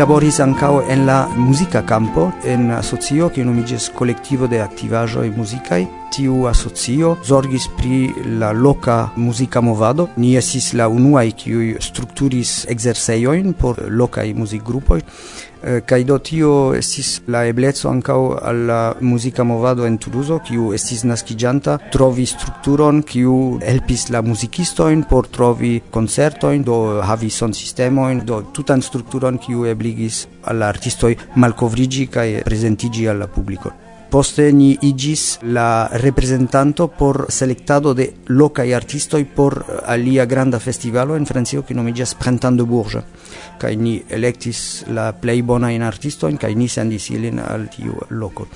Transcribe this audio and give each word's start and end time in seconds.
laboris 0.00 0.40
ancao 0.40 0.82
en 0.88 1.04
la 1.06 1.28
musica 1.36 1.82
campo 1.82 2.32
en 2.44 2.70
asocio 2.70 3.28
che 3.28 3.44
nomiges 3.44 3.90
collettivo 3.92 4.46
de 4.46 4.62
aktivaĵoj 4.62 5.28
muzikaj. 5.36 5.84
Tiu 6.16 6.46
asocio 6.48 7.16
zorgis 7.24 7.66
pri 7.76 8.08
la 8.40 8.52
loca 8.52 9.10
musica 9.16 9.60
movado. 9.60 10.08
Ni 10.16 10.36
esis 10.36 10.72
la 10.72 10.88
unuaj 10.88 11.32
qui 11.36 11.76
structuris 11.80 12.64
ekzercejojn 12.72 13.52
por 13.52 13.82
lokaj 13.88 14.32
muzikgrupoj. 14.34 15.02
Eh, 15.60 15.82
kaj 15.84 16.04
do 16.08 16.16
tio 16.24 16.50
estis 16.72 17.08
la 17.28 17.42
eblezo 17.44 17.90
ankaŭ 17.90 18.20
al 18.48 18.62
la 18.68 18.78
muzika 19.00 19.44
movado 19.44 19.84
en 19.84 19.98
Tuluzo, 20.00 20.38
kiu 20.40 20.70
estis 20.72 21.02
naskiĝanta, 21.04 21.74
trovi 21.92 22.24
strukturon 22.26 23.02
kiu 23.04 23.34
helpis 23.60 24.06
la 24.08 24.22
muzikistojn 24.24 25.04
por 25.10 25.28
trovi 25.28 25.74
koncertojn, 25.92 26.64
do 26.64 27.02
havi 27.04 27.28
sistemojn, 27.30 28.24
do 28.24 28.40
tutan 28.56 28.80
strukturon 28.80 29.36
kiu 29.36 29.66
ebligis 29.66 30.26
al 30.44 30.64
la 30.64 30.72
artistoj 30.72 31.14
malkovriĝi 31.36 32.06
kaj 32.06 32.28
prezentiĝi 32.48 33.08
al 33.08 33.18
la 33.18 33.26
publiko. 33.28 33.70
Poste 34.10 34.48
ni 34.50 34.72
igis 34.82 35.38
la 35.42 35.86
representanto 35.92 36.88
por 36.88 37.26
selectado 37.28 37.94
de 37.94 38.14
loca 38.26 38.62
locai 38.62 38.72
artistoi 38.74 39.24
por 39.24 39.64
eh, 39.68 39.82
alia 39.86 40.24
granda 40.26 40.58
festivalo 40.58 41.14
en 41.14 41.26
Francio 41.26 41.62
che 41.62 41.74
nomigas 41.74 42.16
Printemps 42.16 42.56
de 42.56 42.64
Bourges. 42.64 43.04
Kai 43.56 43.76
ni 43.76 44.02
electis 44.08 44.84
la 44.88 45.12
play 45.12 45.42
bona 45.42 45.70
in 45.70 45.82
artistoin 45.82 46.36
kai 46.36 46.56
ni 46.56 46.66
sendis 46.66 47.10
ilin 47.10 47.38
al 47.38 47.68
tiu 47.68 47.94
loco. 48.08 48.48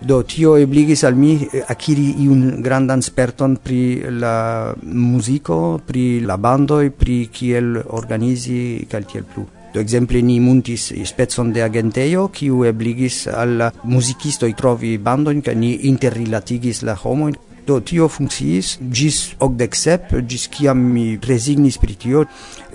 Do 0.00 0.22
tio 0.24 0.56
ebligis 0.56 1.04
al 1.04 1.16
mi 1.16 1.36
eh, 1.52 1.62
akiri 1.68 2.22
iun 2.24 2.62
grandan 2.62 3.02
sperton 3.02 3.58
pri 3.60 4.08
la 4.08 4.72
muziko, 4.80 5.82
pri 5.84 6.24
la 6.24 6.38
bando 6.38 6.80
e 6.80 6.88
pri 6.90 7.28
kiel 7.30 7.76
organizi 7.76 8.86
kaj 8.88 9.04
tiel 9.04 9.28
plu. 9.28 9.44
Do 9.74 9.80
exemple 9.82 10.20
ni 10.22 10.36
muntis 10.38 10.92
spezon 11.02 11.48
de 11.52 11.62
agenteio 11.64 12.28
kiu 12.30 12.60
ebligis 12.68 13.24
al 13.26 13.64
muzikistoj 13.90 14.52
trovi 14.54 14.92
bandojn 15.02 15.40
kaj 15.42 15.54
ni 15.58 15.72
interrilatigis 15.90 16.84
la 16.86 16.94
homojn. 17.00 17.34
Do 17.66 17.78
tio 17.80 18.08
funkciis 18.12 18.74
gis 18.92 19.18
87, 19.40 20.20
gis 20.28 20.48
kiam 20.52 20.80
mi 20.92 21.04
resignis 21.16 21.78
pri 21.80 21.94
tio. 21.96 22.24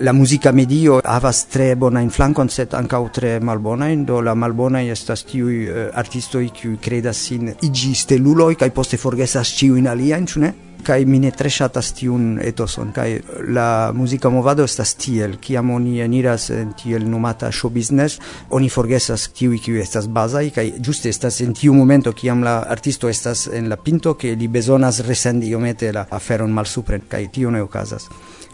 La 0.02 0.12
muzika 0.12 0.50
medio 0.52 0.96
havas 1.04 1.44
tre 1.46 1.76
bona 1.76 2.02
in 2.02 2.10
flankon, 2.10 2.50
sed 2.50 2.74
ankaŭ 2.74 3.04
tre 3.14 3.36
malbona 3.40 3.92
do 4.06 4.18
la 4.20 4.34
malbona 4.34 4.82
estas 4.82 5.22
tiuj 5.30 5.60
uh, 5.68 5.84
artistoj 5.94 6.48
kiu 6.56 6.74
kredas 6.82 7.22
sin 7.28 7.52
igi 7.62 7.94
steluloj 7.94 8.56
kaj 8.58 8.70
poste 8.74 8.98
forgesas 8.98 9.54
ĉiujn 9.60 9.86
aliajn, 9.92 10.26
ĉu 10.26 10.44
ne? 10.46 10.52
kai 10.82 11.04
mi 11.04 11.18
ne 11.18 11.30
tre 11.30 11.50
shatas 11.50 11.92
tiun 11.96 12.38
etoson 12.42 12.92
kai 12.94 13.20
la 13.54 13.92
musica 13.94 14.30
movado 14.30 14.64
estas 14.64 14.94
tiel 15.00 15.36
kiam 15.42 15.70
oni 15.70 16.00
eniras 16.00 16.50
en 16.54 16.72
tiel 16.74 17.06
nomata 17.08 17.50
show 17.52 17.70
business 17.70 18.18
oni 18.50 18.68
forgesas 18.68 19.28
tiu 19.36 19.56
kiu 19.64 19.80
estas 19.80 20.08
bazai 20.08 20.50
kai 20.54 20.66
ĝuste 20.78 21.08
estas 21.08 21.40
en 21.44 21.54
tiu 21.54 21.74
momento 21.74 22.12
kiam 22.12 22.44
la 22.44 22.60
artisto 22.76 23.08
estas 23.08 23.46
en 23.52 23.68
la 23.68 23.76
pinto 23.76 24.14
ke 24.14 24.34
li 24.34 24.48
bezon 24.48 24.79
bezonas 24.80 25.06
resendi 25.06 25.48
iomete 25.48 25.92
la 25.92 26.06
aferon 26.10 26.50
malsupren 26.50 27.02
kaj 27.08 27.28
tio 27.32 27.50
ne 27.50 27.60
okazas 27.62 28.08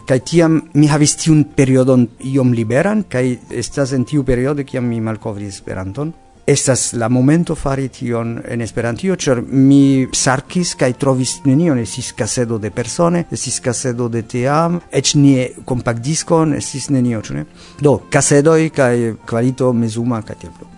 kaj 0.07 0.19
tiam 0.19 0.61
mi 0.73 0.87
havis 0.87 1.15
tiun 1.15 1.43
periodon 1.55 2.07
iom 2.23 2.53
liberan 2.53 3.03
kaj 3.09 3.37
estas 3.51 3.93
en 3.93 4.05
tiu 4.05 4.23
periodo 4.23 4.63
kiam 4.63 4.85
mi 4.85 4.99
malkovris 5.01 5.55
Esperanton 5.55 6.13
estas 6.45 6.93
la 6.93 7.09
momento 7.09 7.55
fari 7.55 7.89
tion 7.89 8.41
en 8.47 8.61
Esperantio, 8.61 9.15
ĉar 9.15 9.41
mi 9.41 10.07
sarkis 10.13 10.75
kaj 10.79 10.93
trovis 10.93 11.33
nenion, 11.43 11.77
estis 11.79 12.13
kasedo 12.15 12.57
de 12.57 12.71
persone, 12.71 13.25
estis 13.31 13.59
kasedo 13.59 14.07
de 14.07 14.21
team, 14.23 14.79
eĉ 14.91 15.15
nie 15.19 15.49
kompakdiskon, 15.65 16.55
estis 16.55 16.87
nenio, 16.89 17.19
ĉu 17.19 17.35
ne? 17.35 17.45
Do, 17.83 17.97
kasedoj 18.09 18.69
kaj 18.79 19.13
kvalito 19.27 19.73
mezuma 19.73 20.23
kaj 20.23 20.39
tiel 20.39 20.55
plu 20.55 20.76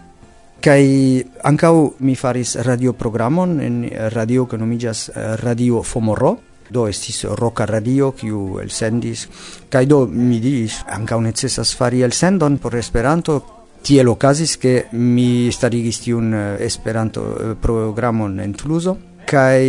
kai 0.60 1.24
ankau 1.44 1.96
mi 2.00 2.16
faris 2.16 2.56
radio 2.66 2.94
programon 2.94 3.60
en 3.60 3.90
radio 4.12 4.46
che 4.46 4.58
nomigas 4.58 5.10
eh, 5.10 5.36
Radio 5.38 5.82
Fomoro. 5.82 6.42
Do 6.70 6.86
estis 6.88 7.24
roka 7.24 7.66
radio 7.66 8.12
kiu 8.12 8.60
elsendis. 8.60 9.28
Kai 9.70 9.86
do 9.86 10.06
mi 10.06 10.40
dis 10.40 10.84
ankau 10.86 11.20
necesas 11.22 11.74
fari 11.74 12.04
elsendon 12.04 12.58
por 12.58 12.76
Esperanto. 12.76 13.58
Tiel 13.82 14.08
okazis 14.08 14.58
ke 14.58 14.88
mi 14.92 15.50
starigis 15.52 16.02
tiun 16.04 16.34
eh, 16.34 16.66
Esperanto 16.66 17.24
eh, 17.24 17.56
programon 17.56 18.40
en 18.40 18.54
Tuluzo. 18.54 18.98
Kaj 19.26 19.64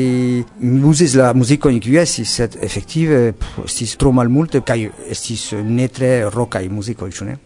mi 0.61 0.83
uzis 0.85 1.15
la 1.15 1.33
muzikon 1.35 1.81
kiu 1.81 2.01
estis 2.01 2.35
sed 2.35 2.59
efektive 2.61 3.35
estis 3.65 3.97
tro 3.97 4.13
malmulte 4.13 4.65
kaj 4.65 4.91
estis 5.09 5.53
ne 5.65 5.89
tre 5.89 6.25
rokaj 6.31 6.69
muzikoj 6.69 7.11
ĉu 7.11 7.25
ne? 7.29 7.39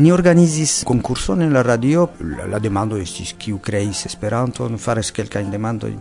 Ni 0.00 0.10
organizis 0.10 0.80
concursone 0.86 1.44
en 1.44 1.52
la 1.52 1.62
radio, 1.62 2.12
la, 2.20 2.46
la 2.46 2.58
demando 2.58 2.96
estis 2.96 3.34
kiu 3.36 3.58
kreis 3.60 4.06
Esperanton, 4.08 4.78
fares 4.80 5.10
kelkajn 5.12 5.50
demandojn. 5.52 5.98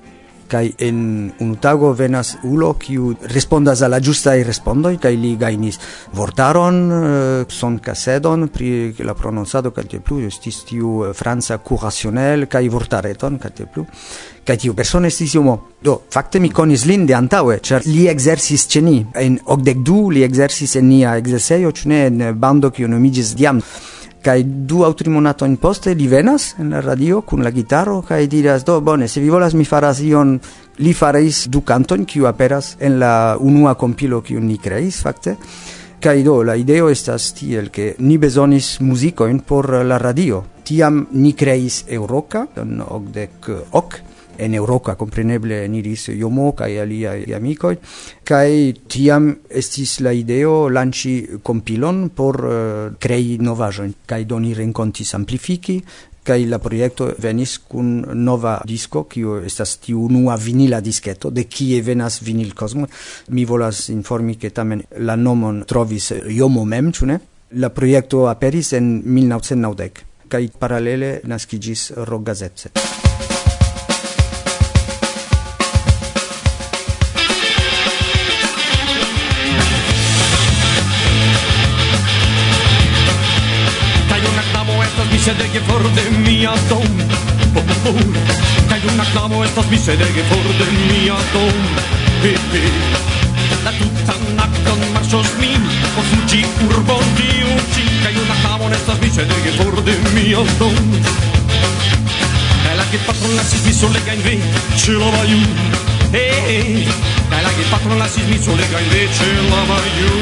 Kai 0.49 0.71
en 0.81 1.01
un 1.43 1.49
tago 1.61 1.91
venas 1.93 2.31
ulo 2.47 2.71
kiu 2.79 3.11
respondas 3.33 3.83
alla 3.85 3.99
giusta 3.99 4.37
i 4.39 4.45
respondo 4.47 4.89
kai 4.97 5.17
li 5.19 5.35
gainis 5.37 5.77
vortaron 6.15 6.79
eh, 6.91 7.43
son 7.53 7.77
kasedon 7.77 8.47
pri 8.47 8.95
la 9.03 9.13
prononcado 9.13 9.69
kai 9.75 9.85
te 9.85 9.99
plu 9.99 10.23
estis 10.25 10.63
tiu 10.65 11.03
eh, 11.03 11.13
franca 11.13 11.59
curationnel 11.59 12.47
kai 12.47 12.69
vortareton 12.69 13.37
kai 13.37 13.51
te 13.53 13.67
plu. 13.67 13.85
Kai 14.47 14.57
tiu 14.57 14.73
persona 14.73 15.11
estis 15.11 15.35
homo 15.35 15.59
do 15.83 15.99
fakte 16.09 16.39
mi 16.39 16.49
konis 16.49 16.87
lin 16.89 17.05
de 17.05 17.13
antaue 17.13 17.59
ĉar 17.59 17.85
li 17.85 18.07
exercis 18.07 18.65
ceni 18.65 19.03
en 19.13 19.21
en 19.27 19.39
okdekdu 19.45 20.09
li 20.09 20.23
exercis 20.23 20.79
en 20.79 20.89
nia 20.89 21.17
exerceio 21.19 21.69
ĉu 21.71 21.89
ne 21.89 22.03
en 22.07 22.27
bando 22.39 22.71
kiu 22.71 22.87
nomigis 22.87 23.35
Diam 23.35 23.61
kai 24.23 24.43
du 24.43 24.83
aŭ 24.83 24.93
tri 24.93 25.09
poste 25.61 25.93
li 25.93 26.07
venas 26.07 26.55
en 26.59 26.69
la 26.69 26.81
radio 26.81 27.21
kun 27.21 27.43
la 27.43 27.51
gitaro 27.51 28.01
kai 28.01 28.27
diras 28.27 28.63
do 28.65 28.81
bone 28.81 29.07
se 29.07 29.21
vi 29.21 29.29
volas 29.29 29.53
mi 29.53 29.65
faras 29.65 29.99
ion. 29.99 30.39
Li 30.79 30.93
faris 30.93 31.47
du 31.47 31.61
canton 31.61 32.05
kiu 32.05 32.25
aperas 32.27 32.77
en 32.79 32.99
la 32.99 33.37
unua 33.39 33.75
compilo 33.75 34.21
kiu 34.21 34.39
ni 34.39 34.57
kreis 34.57 35.01
fakte. 35.01 35.35
Kai 35.99 36.23
do 36.23 36.43
la 36.43 36.55
ideo 36.55 36.89
estas 36.89 37.33
tiel 37.33 37.69
ke 37.69 37.95
ni 37.99 38.17
bezonis 38.17 38.79
muzikojn 38.79 39.39
por 39.39 39.85
la 39.85 39.97
radio. 39.97 40.43
Tiam 40.63 41.07
ni 41.11 41.33
kreis 41.33 41.83
Euroka 41.87 42.47
en 42.55 42.81
okdek 42.81 43.49
ok 43.71 44.08
en 44.39 44.53
Europa 44.53 44.95
compreneble 44.95 45.63
en 45.65 45.75
iris 45.75 46.09
Yomo 46.15 46.53
kai 46.55 46.79
alia 46.79 47.15
e 47.17 47.35
amicoi 47.35 47.77
kai 48.23 48.73
tiam 48.87 49.29
estis 49.49 49.99
la 49.99 50.13
ideo 50.13 50.69
lanci 50.69 51.39
compilon 51.43 52.09
por 52.09 52.39
eh, 52.43 52.87
uh, 52.87 52.97
crei 52.97 53.37
novajo 53.39 53.87
kai 54.05 54.25
doni 54.25 54.53
renconti 54.53 54.69
renkontis 54.79 55.13
amplifiki 55.13 55.83
kai 56.23 56.45
la 56.45 56.59
proiecto 56.59 57.13
venis 57.17 57.57
kun 57.67 58.03
nova 58.13 58.59
disco 58.65 59.03
kiu 59.09 59.39
estas 59.45 59.77
tiu 59.79 60.03
unua 60.05 60.35
vinila 60.37 60.81
disketo 60.81 61.31
de 61.31 61.43
kie 61.43 61.81
venas 61.81 62.19
vinil 62.21 62.53
cosmo 62.53 62.87
mi 63.29 63.45
volas 63.45 63.89
informi 63.89 64.37
ke 64.37 64.49
tamen 64.49 64.83
la 64.99 65.15
nomon 65.15 65.63
trovis 65.65 66.11
Yomo 66.27 66.65
mem 66.65 66.91
ĉu 66.91 67.05
ne? 67.05 67.19
La 67.51 67.69
proiecto 67.73 68.27
aperis 68.29 68.73
en 68.73 69.01
1990 69.05 70.05
kai 70.29 70.49
paralele 70.59 71.19
naskigis 71.25 71.91
Rock 72.05 72.23
Gazette 72.29 73.08
sedege 85.49 85.65
for 85.65 85.83
de 85.95 86.09
mia 86.25 86.53
dom 86.69 86.85
Oh, 87.55 87.59
oh, 87.59 87.89
oh 87.89 87.99
Kaj 88.69 88.81
una 88.93 89.05
knabo 89.11 89.43
estas 89.43 89.65
mi 89.71 89.77
sedege 89.77 90.23
for 90.29 90.45
de 90.59 90.65
mia 90.87 91.17
dom 91.33 91.57
Pe 92.21 92.33
pe. 92.51 92.61
La 93.65 93.71
tuta 93.71 94.15
nacton 94.35 94.79
marchos 94.93 95.27
min. 95.39 95.61
Por 95.95 96.05
fuĝi 96.11 96.43
urbon 96.67 97.05
tiu 97.17 97.55
ĉi 97.73 97.85
Kaj 98.03 98.13
una 98.23 98.35
knabo 98.43 98.69
estas 98.77 99.01
mi 99.01 99.09
sedege 99.09 99.51
for 99.57 99.81
de 99.83 99.95
mia 100.13 100.43
dom 100.59 100.77
Kaj 102.63 102.75
la 102.77 102.85
gepatro 102.91 103.33
lasis 103.37 103.65
mi 103.65 103.73
solega 103.73 104.13
in 104.13 104.21
ve 104.21 104.37
Ĉe 104.77 104.99
la 105.01 105.09
vaju 105.17 105.41
Hey, 106.13 106.29
hey. 106.45 106.85
Kaj 107.29 107.41
la 107.47 107.51
gepatro 107.57 107.97
lasis 107.97 108.29
mi 108.29 108.37
solega 108.45 108.85
in 108.85 108.93
ve 108.93 109.07
Ĉe 109.17 109.33
la 109.49 109.65
vaju 109.71 110.13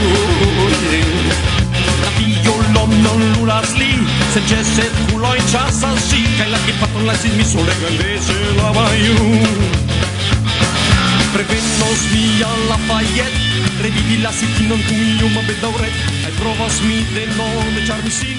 yeah. 0.94 1.56
La 2.04 2.12
violon 2.16 2.92
non 3.04 3.30
lulas 3.36 3.76
li 3.76 3.92
Se 4.34 4.42
ĉese 4.50 5.07
la 7.08 7.16
si 7.16 7.30
mi 7.30 7.44
sole 7.46 7.74
galese 7.82 8.36
la 8.58 8.70
vaiu 8.72 9.16
Prevenos 11.34 12.02
via 12.12 12.50
Lafayette 12.70 13.40
Revivi 13.82 14.18
la 14.22 14.32
sikinon 14.32 14.82
ma 15.34 15.42
bedauret 15.48 15.96
Ai 16.26 16.34
provas 16.40 16.82
mi 16.88 17.06
denove, 17.16 17.80
ĉar 17.88 17.88
charmi 17.88 18.12
sin 18.12 18.37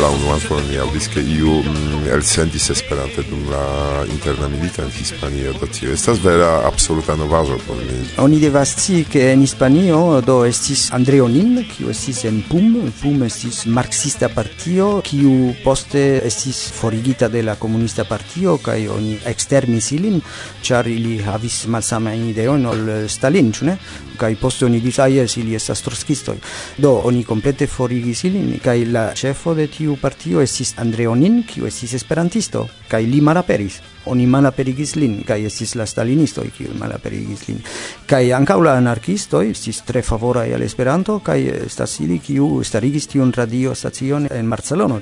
La 0.00 0.08
unuanco 0.12 0.58
mi 0.68 0.76
aŭdis, 0.76 1.06
ke 1.08 1.22
iu 1.24 1.62
mm, 1.62 2.08
elsendis 2.12 2.66
Esperante 2.74 3.22
dum 3.30 3.46
la 3.48 3.62
interna 4.04 4.48
milita 4.52 4.82
en 4.84 4.90
Hispanio, 4.92 5.54
do 5.56 5.68
tio 5.72 5.94
estas 5.94 6.20
vera 6.20 6.50
absoluta 6.68 7.16
novaĵo 7.16 7.56
por 7.66 7.78
mi. 7.80 8.02
Oni 8.20 8.40
devas 8.42 8.74
scii, 8.74 9.06
ke 9.08 9.22
en 9.32 9.44
Hispanio 9.46 10.20
do 10.26 10.42
estis 10.44 10.90
Andreo 10.92 11.28
Nin, 11.32 11.62
kiu 11.70 11.88
estis 11.94 12.24
en 12.28 12.42
PUM, 12.50 12.90
PUM 13.00 13.24
estis 13.30 13.62
marxista 13.66 14.28
partio, 14.28 15.00
kiu 15.06 15.54
poste 15.64 16.04
estis 16.28 16.66
forigita 16.76 17.30
de 17.32 17.46
la 17.46 17.56
komunista 17.56 18.04
partio 18.04 18.58
kaj 18.60 18.82
oni 18.98 19.16
ekstermis 19.32 19.92
ilin, 19.96 20.20
ĉar 20.66 20.90
ili 20.92 21.16
havis 21.24 21.62
malsamajn 21.72 22.28
ideojn 22.34 22.68
ol 22.74 22.92
Stalin, 23.08 23.54
ĉu 23.56 23.70
ne? 23.70 23.78
kaj 24.16 24.34
poste 24.40 24.66
oni 24.66 24.80
diris 24.80 24.98
ah 24.98 25.08
jes 25.12 25.36
ili 25.36 25.54
estas 25.54 25.82
trotskistoj 25.82 26.36
do 26.78 26.92
oni 27.04 27.24
komplete 27.24 27.66
forigis 27.66 28.24
ilin 28.24 28.58
kaj 28.62 28.78
la 28.92 29.10
ĉefo 29.14 29.54
de 29.54 29.66
tiu 29.66 29.96
partio 30.00 30.40
estis 30.40 30.74
Andreonin 30.78 31.42
kiu 31.48 31.66
estis 31.66 31.94
esperantisto 31.94 32.68
kaj 32.88 33.04
li 33.06 33.20
malaperis 33.20 33.95
oni 34.06 34.26
malaperigis 34.26 34.94
lin, 34.96 35.18
kaj 35.26 35.46
estis 35.48 35.74
la 35.78 35.86
stalinistoj, 35.86 36.46
kiuj 36.56 36.74
malaperigis 36.78 37.46
lin. 37.48 37.60
Kaj 38.06 38.22
ankaŭ 38.38 38.60
la 38.62 38.76
anarkistoj 38.80 39.50
estis 39.50 39.82
tre 39.86 40.02
favoraj 40.02 40.48
al 40.54 40.62
Esperanto, 40.66 41.18
kaj 41.24 41.40
estas 41.66 41.98
ili, 42.04 42.20
kiu 42.22 42.62
starigis 42.64 43.10
tiun 43.12 43.32
radiostacion 43.36 44.28
en 44.30 44.50
Barcelono. 44.50 45.00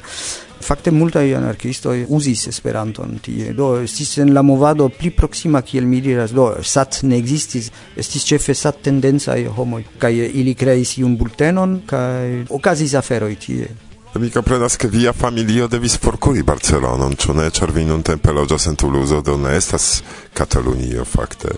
Fakte 0.65 0.91
multaj 0.95 1.27
anarkistoj 1.37 2.07
uzis 2.17 2.47
Esperanton 2.49 3.19
tie, 3.23 3.53
do 3.53 3.75
estis 3.85 4.17
en 4.23 4.33
la 4.33 4.43
movado 4.43 4.89
pli 4.89 5.11
proksima 5.13 5.61
kiel 5.63 5.85
mi 5.85 6.01
diras, 6.01 6.33
do 6.33 6.47
sat 6.63 7.03
ne 7.05 7.19
ekzistis, 7.21 7.69
estis 8.01 8.25
ĉefe 8.25 8.55
sat 8.57 8.81
tendencaj 8.87 9.43
homoj, 9.57 9.85
kaj 10.01 10.15
ili 10.25 10.55
kreis 10.57 10.97
iun 11.03 11.19
bultenon 11.21 11.83
kaj 11.87 12.47
okazis 12.49 12.97
aferoj 12.97 13.35
tie. 13.37 13.69
Mi 14.17 14.31
comprenas 14.31 14.77
che 14.77 14.87
via 14.87 15.13
familio 15.13 15.67
devis 15.67 15.97
forcuri 15.99 16.45
Barcelonon, 16.47 17.17
ĉu 17.19 17.35
ne, 17.35 17.49
ĉar 17.51 17.73
vi 17.75 17.83
nuntempe 17.83 18.31
loĝas 18.31 18.69
en 18.71 18.77
Toulouse, 18.79 19.19
do 19.27 19.35
ne 19.43 19.57
estas 19.59 20.05
Katalunio 20.33 21.03
fakte. 21.03 21.51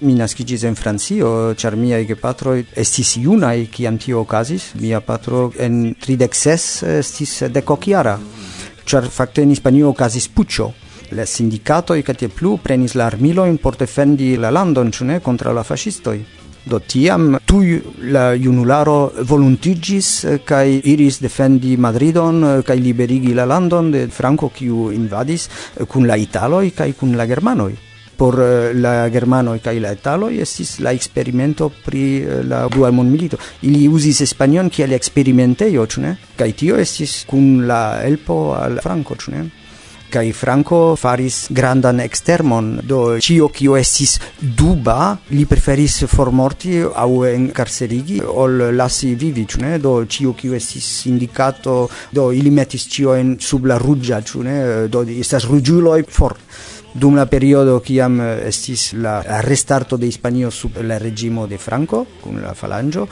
Mi 0.00 0.14
naskiĝis 0.16 0.64
en 0.64 0.78
Francio, 0.80 1.52
ĉar 1.60 1.76
miaj 1.76 2.06
gepatroj 2.08 2.62
estis 2.80 3.18
junaj 3.20 3.66
kiam 3.76 4.00
tio 4.00 4.24
okazis. 4.24 4.70
Mia 4.80 5.02
patro 5.04 5.50
en 5.60 5.94
36 6.00 6.96
estis 7.02 7.36
dekokjara, 7.52 8.16
ĉar 8.88 9.12
fakte 9.12 9.44
en 9.44 9.52
Hispanio 9.52 9.92
okazis 9.92 10.32
puĉo 10.32 10.72
la 11.12 11.26
sindicato 11.26 11.92
e 11.92 12.02
catie 12.02 12.32
plu 12.32 12.56
prenis 12.62 12.94
la 12.94 13.12
armiloin 13.12 13.58
por 13.58 13.76
defendi 13.76 14.36
la 14.36 14.48
landon, 14.48 14.90
ciune, 14.90 15.20
contra 15.20 15.52
la 15.52 15.62
fascistoi. 15.62 16.39
Do 16.70 16.78
tiam 16.78 17.32
tuj 17.50 17.80
la 18.14 18.30
junularo 18.38 19.10
voluntigis 19.26 20.08
eh, 20.24 20.36
kai 20.46 20.78
iris 20.92 21.18
defendi 21.18 21.74
Madridon 21.76 22.44
eh, 22.44 22.62
kai 22.62 22.78
liberigi 22.78 23.34
la 23.34 23.44
landon 23.44 23.90
de 23.90 24.04
Franco 24.06 24.52
kiu 24.54 24.92
invadis 24.94 25.48
eh, 25.48 25.86
kun 25.90 26.06
la 26.06 26.14
italoi 26.14 26.70
kai 26.70 26.92
kun 26.94 27.16
la 27.18 27.26
germanoi 27.26 27.74
por 28.20 28.36
la 28.76 29.08
germanoi 29.10 29.58
kai 29.64 29.80
la 29.80 29.94
italoi 29.96 30.38
estis 30.44 30.76
la 30.84 30.92
experimento 30.92 31.70
pri 31.84 32.02
la 32.44 32.66
dua 32.68 32.90
mondmilito. 32.92 33.38
Ili 33.62 33.88
uzis 33.88 34.20
Espanion 34.20 34.68
kiel 34.68 34.92
eksperimentejo, 34.92 35.86
ĉu 35.86 36.04
ne? 36.04 36.18
kai 36.36 36.52
tio 36.52 36.76
estis 36.76 37.24
kun 37.26 37.64
la 37.66 38.02
helpo 38.02 38.52
al 38.58 38.76
Franco, 38.84 39.16
ĉu 39.16 39.32
ne? 39.32 39.46
kai 40.10 40.32
Franco 40.32 40.96
faris 40.96 41.46
grandan 41.50 42.00
extermon 42.02 42.80
do 42.82 43.18
cio 43.22 43.48
kio 43.48 43.76
estis 43.78 44.18
duba 44.40 45.14
li 45.30 45.46
preferis 45.46 46.02
formorti 46.10 46.80
au 46.82 47.22
encarcerigi 47.24 48.18
ol 48.26 48.74
lasi 48.76 49.14
vivi 49.14 49.46
ne? 49.62 49.78
Do 49.78 50.04
cio 50.06 50.34
kio 50.34 50.54
estis 50.54 51.06
indicato 51.06 51.88
do 52.10 52.30
ili 52.32 52.50
metis 52.50 52.88
cio 52.90 53.14
en 53.14 53.36
sub 53.38 53.66
la 53.66 53.78
rugia 53.78 54.20
ne? 54.42 54.88
Do 54.88 55.02
estas 55.06 55.44
rugiuloi 55.44 56.04
for 56.08 56.36
dum 56.92 57.14
la 57.14 57.26
periodo 57.26 57.78
kiam 57.80 58.18
estis 58.20 58.92
la 58.92 59.22
restarto 59.42 59.96
de 59.96 60.06
Hispanio 60.06 60.50
sub 60.50 60.76
la 60.82 60.98
regimo 60.98 61.46
de 61.46 61.58
Franco 61.58 62.04
kun 62.20 62.42
la 62.42 62.54
falangio 62.54 63.06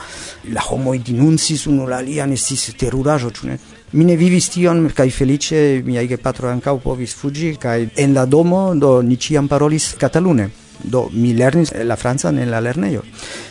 la 0.51 0.61
homo 0.69 0.95
denuncis 0.97 1.65
unu 1.65 1.87
la 1.87 1.97
alian 2.03 2.31
estis 2.33 2.73
teruraĵo 2.75 3.31
ĉu 3.31 3.47
ne? 3.47 3.59
Mi 3.91 4.05
ne 4.05 4.13
vivis 4.13 4.51
tion, 4.53 4.83
kaj 4.93 5.09
felice 5.09 5.59
miai 5.81 6.05
gepatro 6.05 6.45
ankaŭ 6.51 6.75
povis 6.83 7.15
fuĝi, 7.17 7.55
kaj 7.57 7.87
en 7.97 8.11
la 8.13 8.27
domo 8.29 8.75
do 8.77 8.99
ni 9.01 9.15
ĉiam 9.17 9.47
parolis 9.49 9.95
katalune. 9.97 10.45
Do 10.79 11.07
mi 11.11 11.33
lernis 11.33 11.73
la 11.83 11.95
francan 11.97 12.37
en 12.37 12.51
la 12.53 12.59
lernejo. 12.61 13.01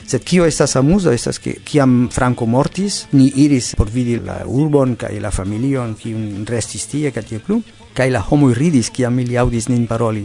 Sed 0.06 0.23
kio 0.25 0.46
estas 0.46 0.76
amuzo 0.79 1.11
estas 1.12 1.43
ke 1.43 1.56
kiam 1.64 2.06
Franco 2.14 2.46
mortis, 2.46 3.00
ni 3.12 3.26
iris 3.35 3.75
por 3.76 3.90
vidi 3.90 4.20
la 4.25 4.38
urbon 4.46 4.94
kaj 4.96 5.19
la 5.20 5.35
familion 5.35 5.96
kiun 5.99 6.46
restis 6.49 6.87
tie 6.87 7.11
kaj 7.11 7.26
tie 7.26 7.43
plu, 7.43 7.58
kaj 7.94 8.08
la 8.14 8.23
homoj 8.31 8.55
ridis 8.55 8.93
kiam 8.94 9.19
ili 9.19 9.37
aŭdis 9.37 9.69
nin 9.69 9.87
paroli 9.91 10.23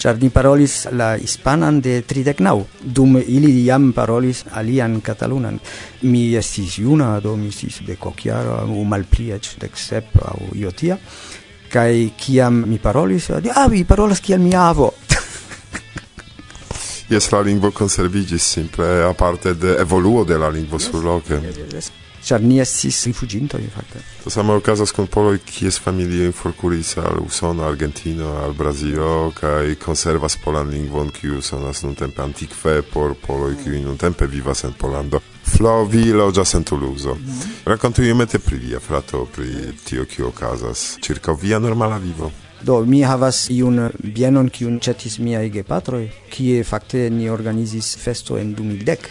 char 0.00 0.16
ni 0.16 0.30
parolis 0.32 0.86
la 0.96 1.16
hispanan 1.20 1.80
de 1.84 2.00
tridecnau, 2.08 2.64
dum 2.80 3.18
ili 3.20 3.64
jam 3.66 3.92
parolis 3.92 4.44
alian 4.56 5.00
catalunan. 5.00 5.60
mi 6.02 6.34
estis 6.36 6.78
juna 6.78 7.20
do 7.20 7.36
mi 7.36 7.48
estis 7.48 7.82
de 7.86 7.96
cociara, 7.96 8.64
malpli 8.64 8.84
malpliec, 8.84 9.58
dek 9.60 9.76
sep 9.76 10.16
aŭ 10.16 10.54
io 10.54 10.70
tia 10.70 10.96
kiam 12.16 12.64
mi 12.66 12.78
parolis 12.78 13.30
ah 13.30 13.68
vi 13.68 13.84
parolas 13.84 14.20
kiel 14.20 14.40
mi 14.40 14.54
avo 14.54 14.92
Yes, 17.10 17.30
la 17.32 17.40
lingvo 17.42 17.70
conservigis, 17.70 18.42
simple 18.42 19.02
aparte 19.02 19.54
de 19.54 19.76
evoluo 19.80 20.24
de 20.24 20.38
la 20.38 20.48
lingvo 20.48 20.76
yes, 20.76 20.90
surloke. 20.90 21.34
Yes, 21.34 21.56
yes, 21.56 21.72
yes 21.72 21.99
char 22.24 22.42
ni 22.42 22.60
estis 22.60 23.04
rifuĝintoj 23.06 23.62
fakte. 23.74 24.02
To 24.24 24.30
same 24.30 24.54
okazas 24.58 24.92
kun 24.92 25.06
poloj 25.06 25.38
kies 25.46 25.80
in 25.86 26.32
forkuris 26.32 26.96
al 26.96 27.20
Usono, 27.26 27.64
Argentino, 27.64 28.36
al 28.44 28.52
Brazilo 28.52 29.32
kaj 29.40 29.74
konservas 29.74 30.36
polan 30.36 30.68
lingvon 30.68 31.10
kiu 31.10 31.42
sonas 31.42 31.82
nuntempe 31.82 32.22
antikve 32.22 32.82
por 32.82 33.14
poloj 33.26 33.54
kiuj 33.64 33.80
nuntempe 33.80 34.26
vivas 34.26 34.64
en 34.64 34.72
Polando. 34.72 35.20
Flo 35.44 35.84
vi 35.84 36.12
loĝas 36.12 36.54
en 36.54 36.64
Tuluzo. 36.64 37.14
Mm. 37.14 37.40
Rakontujemete 37.64 38.38
pri 38.38 38.56
via 38.56 38.80
frato, 38.80 39.26
pri 39.34 39.72
tio 39.84 40.04
kiu 40.04 40.28
okazas 40.28 40.98
ĉirkaŭ 41.00 41.34
via 41.42 41.58
normala 41.58 41.98
vivo. 41.98 42.30
Do 42.62 42.84
mi 42.84 43.00
havas 43.02 43.46
iun 43.50 43.88
bienon 44.04 44.50
kiun 44.52 44.78
ĉetis 44.84 45.16
miaj 45.18 45.48
gepatroj, 45.54 46.02
kie 46.28 46.64
fakte 46.64 47.06
ni 47.10 47.30
organizis 47.32 47.94
festo 47.96 48.36
en 48.38 48.54
2010. 48.54 49.08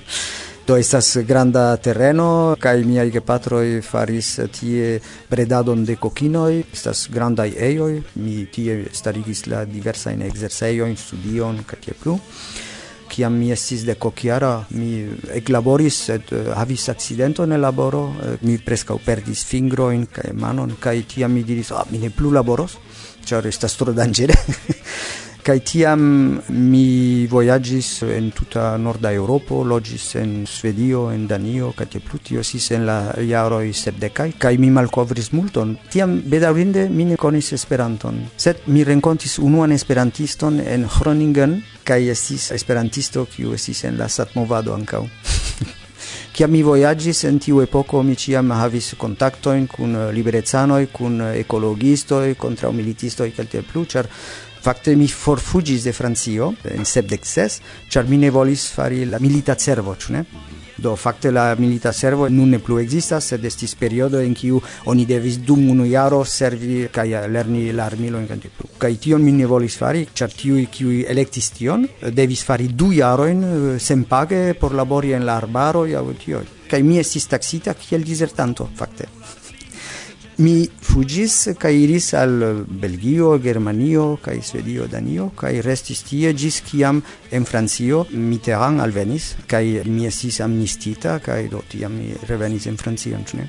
Do 0.66 0.74
estas 0.76 1.16
granda 1.22 1.76
terreno 1.78 2.56
kaj 2.58 2.80
miaj 2.82 3.10
gepatroj 3.14 3.82
faris 3.86 4.32
tie 4.50 4.96
bredadon 5.30 5.84
de 5.86 5.94
kokinoj, 5.94 6.64
estas 6.74 7.04
grandaj 7.14 7.52
ejoj, 7.68 8.00
mi 8.18 8.48
tie 8.50 8.80
starigis 8.92 9.44
la 9.46 9.62
diversajn 9.64 10.24
ekzercejojn, 10.26 10.96
studion 10.98 11.60
kaj 11.70 11.78
tie 11.84 11.94
plu 11.94 12.18
kiam 13.08 13.36
mi 13.38 13.52
estis 13.52 13.84
de 13.86 13.94
kokiara, 13.94 14.64
mi 14.70 15.06
eklaboris, 15.38 15.98
sed 16.08 16.32
uh, 16.34 16.50
havis 16.58 16.88
accidenton 16.92 17.52
en 17.52 17.62
laboro, 17.62 18.02
uh, 18.10 18.34
mi 18.42 18.58
preskaŭ 18.58 18.98
perdis 19.04 19.44
fingrojn 19.46 20.08
kaj 20.12 20.32
manon, 20.34 20.74
kaj 20.80 20.96
tiam 21.14 21.32
mi 21.32 21.44
diris, 21.46 21.70
ah, 21.72 21.86
mi 21.90 22.02
ne 22.02 22.10
plu 22.10 22.32
laboros, 22.34 22.76
ĉar 23.26 23.46
estas 23.46 23.78
tro 23.78 23.94
danĝere. 23.96 24.34
Kai 25.46 25.60
tiam 25.62 26.00
mi 26.50 27.26
voyagis 27.30 28.02
en 28.02 28.32
tuta 28.34 28.72
norda 28.82 29.12
Europo, 29.14 29.60
logis 29.62 30.16
en 30.18 30.42
Svedio, 30.44 31.04
en 31.14 31.28
Danio, 31.30 31.68
kaj 31.70 31.86
tie 31.92 32.02
plutio 32.02 32.42
sis 32.42 32.66
en 32.74 32.82
la 32.88 32.96
jaroj 33.22 33.70
sepdekaj, 33.70 34.32
kai 34.42 34.56
mi 34.58 34.72
malkovris 34.74 35.30
multon. 35.38 35.76
Tiam 35.92 36.18
bedaurinde 36.26 36.88
mi 36.90 37.06
ne 37.06 37.14
konis 37.14 37.52
Esperanton, 37.54 38.18
sed 38.34 38.66
mi 38.66 38.82
renkontis 38.82 39.38
unuan 39.38 39.70
esperantiston 39.70 40.58
en 40.66 40.90
Groningen 40.98 41.60
kaj 41.86 42.10
estis 42.10 42.50
esperantisto 42.50 43.28
kiu 43.30 43.54
estis 43.54 43.86
en 43.86 44.02
la 44.02 44.10
satmovado 44.10 44.74
ankaŭ. 44.74 45.06
Kiam 46.36 46.50
mi 46.52 46.60
voyagis 46.60 47.22
en 47.24 47.38
tiu 47.40 47.62
epoko, 47.62 48.02
mi 48.04 48.12
ciam 48.12 48.50
havis 48.52 48.90
contactoin 49.00 49.64
kun 49.72 49.94
liberezanoi, 50.12 50.90
cun 50.92 51.22
ecologistoi, 51.30 52.34
contraumilitistoi, 52.36 53.30
calte 53.32 53.62
plu, 53.64 53.86
char 53.88 54.10
Fakte 54.66 54.96
mi 54.96 55.06
forfugis 55.06 55.84
de 55.84 55.92
Francio 55.92 56.48
en 56.74 56.82
76, 56.82 57.60
ĉar 57.86 58.08
mi 58.10 58.16
ne 58.18 58.32
volis 58.34 58.64
fari 58.74 59.04
la 59.06 59.20
milita 59.22 59.54
servo, 59.54 59.92
ĉu 59.94 60.14
ne? 60.16 60.22
Do 60.82 60.96
fakte 60.98 61.30
la 61.30 61.44
milita 61.54 61.92
servo 61.94 62.26
nun 62.28 62.50
ne 62.50 62.58
plu 62.58 62.80
ekzistas, 62.82 63.28
sed 63.30 63.46
estis 63.46 63.76
periodo 63.78 64.18
en 64.18 64.34
kiu 64.34 64.58
oni 64.90 65.06
devis 65.06 65.38
dum 65.38 65.70
unu 65.70 65.86
jaro 65.86 66.24
servi 66.26 66.80
kaj 66.90 67.06
lerni 67.30 67.70
la 67.78 67.86
armilojn 67.86 68.26
kaj 68.26 68.40
plu. 68.58 68.72
Kaj 68.82 68.92
tion 69.06 69.22
mi 69.22 69.38
ne 69.38 69.46
volis 69.46 69.78
fari, 69.78 70.02
ĉar 70.12 70.34
tiuj 70.34 70.66
kiuj 70.74 70.98
elektis 71.14 71.52
tion 71.54 71.86
devis 72.10 72.42
fari 72.42 72.66
du 72.66 72.90
jarojn 72.98 73.48
eh, 73.52 73.72
senpage 73.78 74.56
por 74.58 74.74
labori 74.74 75.14
en 75.14 75.30
la 75.30 75.38
arbaroj 75.44 75.92
aŭ 75.94 76.06
tioj. 76.26 76.46
Kaj 76.66 76.82
mi 76.82 76.98
estis 76.98 77.30
taksita 77.30 77.78
kiel 77.78 78.02
dizertanto 78.02 78.66
fakte 78.74 79.06
mi 80.38 80.68
fugis 80.82 81.48
kaj 81.58 81.72
iris 81.72 82.12
al 82.14 82.64
Belgio, 82.68 83.38
Germanio 83.38 84.18
kaj 84.22 84.40
Svedio, 84.42 84.86
Danio 84.86 85.30
kaj 85.36 85.62
restis 85.64 86.02
tie 86.04 86.32
gis 86.36 86.60
kiam 86.60 87.00
en 87.32 87.44
Francio 87.44 88.04
Mitterrand 88.12 88.80
alvenis 88.84 89.32
kaj 89.48 89.64
mi 89.86 90.06
estis 90.06 90.40
amnistita 90.44 91.18
kaj 91.24 91.48
do 91.48 91.62
tiam 91.68 91.96
mi 91.96 92.12
revenis 92.28 92.66
en 92.66 92.76
Francio, 92.76 93.18
ne? 93.32 93.48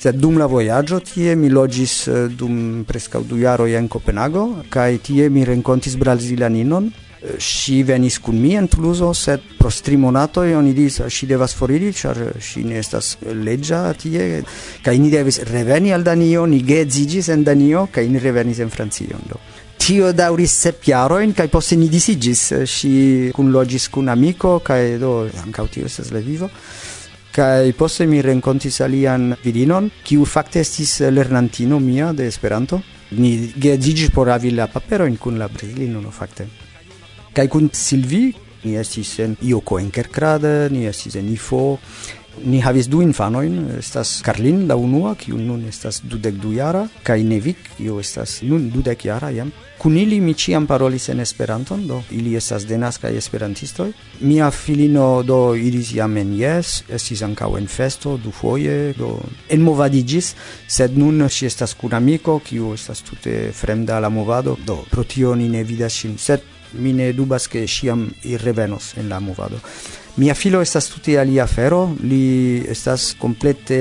Sed 0.00 0.16
dum 0.16 0.38
la 0.38 0.46
voyaggio 0.46 1.00
tie 1.04 1.34
mi 1.36 1.50
logis 1.50 2.06
eh, 2.08 2.28
dum 2.32 2.84
preskaŭ 2.88 3.24
du 3.28 3.36
jaroj 3.36 3.74
en 3.76 3.88
Copenago, 3.88 4.46
kaj 4.70 4.98
tie 5.04 5.28
mi 5.28 5.44
rencontis 5.44 5.98
brasilaninon, 6.00 6.88
si 7.38 7.82
venis 7.82 8.18
kun 8.18 8.38
mi 8.40 8.54
en 8.56 8.68
Toulouse, 8.68 9.12
sed 9.14 9.40
pro 9.58 9.70
tri 9.70 9.96
monatoj 10.00 10.54
oni 10.56 10.72
dis, 10.74 11.00
si 11.08 11.26
devas 11.26 11.54
foriri, 11.54 11.92
char 11.92 12.16
si 12.40 12.64
ne 12.64 12.78
estas 12.80 13.16
leggia 13.22 13.92
tie, 13.94 14.42
kaj 14.84 14.98
ni 14.98 15.10
devis 15.12 15.42
reveni 15.50 15.92
al 15.92 16.04
Danio, 16.06 16.46
ni 16.46 16.62
geedziĝis 16.64 17.28
en 17.34 17.44
Danio 17.44 17.88
ca 17.92 18.02
ni 18.02 18.18
revenis 18.18 18.60
en 18.60 18.70
Francio. 18.70 19.20
Do. 19.28 19.40
Tio 19.80 20.12
dauris 20.12 20.52
sep 20.52 20.84
jaroin, 20.88 21.32
kaj 21.32 21.48
poste 21.48 21.76
ni 21.76 21.88
disigis, 21.88 22.52
Si 22.68 23.30
kunloĝis 23.34 23.88
kun 23.88 24.08
amico, 24.08 24.60
ca 24.64 24.78
do 24.98 25.28
ancau 25.44 25.68
tio 25.68 25.86
estas 25.86 26.12
la 26.12 26.20
vivo 26.20 26.50
kai 27.30 27.72
poste 27.78 28.06
mi 28.10 28.20
renkontis 28.22 28.80
alian 28.82 29.36
virinon 29.44 29.86
kiu 30.02 30.24
fakte 30.26 30.64
estis 30.64 30.98
lernantino 31.14 31.78
mia 31.78 32.12
de 32.12 32.26
Esperanto 32.26 32.80
ni 33.10 33.52
geedziĝis 33.54 34.10
por 34.10 34.28
havi 34.28 34.50
la 34.50 34.66
paperon 34.66 35.16
kun 35.16 35.38
la 35.38 35.48
brazilino 35.48 36.00
no 36.00 36.10
fakte 36.10 36.69
kai 37.34 37.48
kun 37.48 37.70
Silvi 37.72 38.30
ni 38.64 38.76
estis 38.76 39.18
en 39.24 39.36
Ioko 39.40 39.78
en 39.80 39.90
Kerkrade, 39.90 40.68
ni 40.72 40.86
estis 40.90 41.16
en 41.16 41.28
Ifo, 41.32 41.78
Ni 42.44 42.60
havis 42.62 42.86
du 42.88 43.02
infanoin 43.02 43.66
estas 43.76 44.20
Karlin 44.24 44.62
la 44.68 44.76
unua, 44.78 45.12
kiu 45.18 45.36
nun 45.36 45.64
estas 45.68 45.98
dudek 46.06 46.38
du 46.40 46.54
jara, 46.54 46.86
kai 47.04 47.24
Nevik, 47.26 47.58
kiu 47.76 47.98
estas 48.00 48.38
nun 48.46 48.70
dudek 48.72 49.04
jara 49.04 49.28
jam. 49.34 49.50
Kun 49.80 49.96
ili 49.96 50.20
mi 50.20 50.34
ciam 50.34 50.66
parolis 50.66 51.08
en 51.08 51.20
Esperanton, 51.20 51.86
do 51.88 52.02
ili 52.10 52.36
estas 52.36 52.66
denaska 52.68 53.10
esperantistoj. 53.10 53.92
Mia 54.20 54.50
filino 54.50 55.22
do 55.22 55.54
iris 55.54 55.92
jam 55.94 56.16
en 56.16 56.32
Jes, 56.38 56.84
estis 56.88 57.22
ankaŭ 57.26 57.56
en 57.58 57.66
festo 57.68 58.16
dufoje, 58.16 58.94
do 58.96 59.18
enmovadiĝis, 59.48 60.34
sed 60.68 60.96
nun 60.98 61.26
ŝi 61.28 61.48
estas 61.48 61.74
kun 61.74 61.96
amiko, 61.96 62.38
kiu 62.44 62.74
estas 62.76 63.02
tute 63.02 63.50
fremda 63.52 64.00
la 64.00 64.08
movado, 64.08 64.56
do 64.66 64.82
pro 64.90 65.04
tio 65.04 65.34
ni 65.34 65.48
ne 65.48 65.64
vidas 65.64 65.96
ŝin. 65.96 66.16
Sed 66.18 66.49
mi 66.72 66.92
ne 66.92 67.12
dubas 67.12 67.48
che 67.48 67.66
sciam 67.66 68.12
irrevenos 68.22 68.96
en 68.96 69.08
la 69.08 69.20
movado. 69.20 69.60
Mia 70.20 70.34
filo 70.34 70.60
estas 70.60 70.90
tute 70.92 71.14
alia 71.16 71.46
afero, 71.46 71.94
li 72.04 72.60
estas 72.68 73.14
komplete 73.16 73.78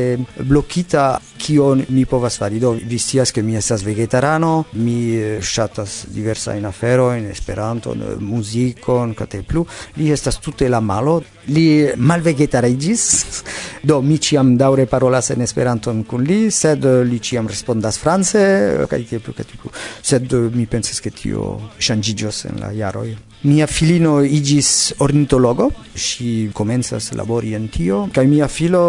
blokita 0.48 1.18
kion 1.36 1.82
mi 1.90 2.06
povas 2.08 2.38
fari. 2.40 2.62
Do 2.64 2.78
vi 2.80 3.00
scias 3.00 3.34
ke 3.36 3.44
mi 3.44 3.58
estas 3.60 3.84
vegetarano, 3.84 4.64
mi 4.80 5.16
eh, 5.18 5.42
ŝatas 5.44 6.06
diversajn 6.16 6.70
aferojn, 6.70 7.28
Esperanton, 7.34 8.02
eh, 8.02 8.16
muzikon, 8.24 9.18
kaj 9.20 9.42
plu. 9.48 9.66
Li 9.98 10.12
estas 10.16 10.40
tute 10.40 10.70
la 10.72 10.80
malo, 10.80 11.20
li 11.52 11.92
malvegetariĝis. 11.98 13.04
Do 13.90 14.00
mi 14.04 14.18
ĉiam 14.20 14.56
daŭre 14.60 14.86
parolas 14.92 15.32
en 15.36 15.44
Esperanton 15.44 16.06
kun 16.08 16.24
li, 16.24 16.46
sed 16.52 16.88
eh, 16.88 17.02
li 17.04 17.20
ĉiam 17.20 17.52
respondas 17.52 18.00
france 18.00 18.46
kaj 18.88 19.04
tiel 19.12 19.26
plu 19.28 19.36
kaj 19.36 19.50
tiel 19.50 19.66
plu. 19.66 19.76
Sed 20.02 20.40
mi 20.56 20.72
pensas 20.72 21.04
ke 21.04 21.12
tio 21.12 21.58
ŝanĝiĝos 21.80 22.46
en 22.54 22.64
la 22.64 22.72
jaroj. 22.76 23.10
Mia 23.48 23.70
filino 23.72 24.18
iĝis 24.20 24.70
ornitologo, 25.00 25.70
ŝi 25.96 26.29
li 26.30 26.52
komencas 26.54 27.12
labori 27.18 27.56
en 27.58 27.68
tio 27.74 28.06
kaj 28.14 28.26
mia 28.30 28.48
filo 28.48 28.84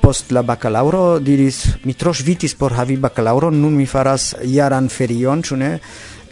post 0.00 0.32
la 0.32 0.42
bacalauro 0.42 1.18
diris 1.20 1.58
mi 1.84 1.94
tro 1.94 2.12
ŝvitis 2.16 2.56
por 2.60 2.72
havi 2.78 2.96
bakalauron 2.96 3.60
nun 3.60 3.76
mi 3.76 3.86
faras 3.86 4.34
jaran 4.56 4.88
ferion 4.88 5.42
ĉu 5.46 5.56
ne? 5.62 5.72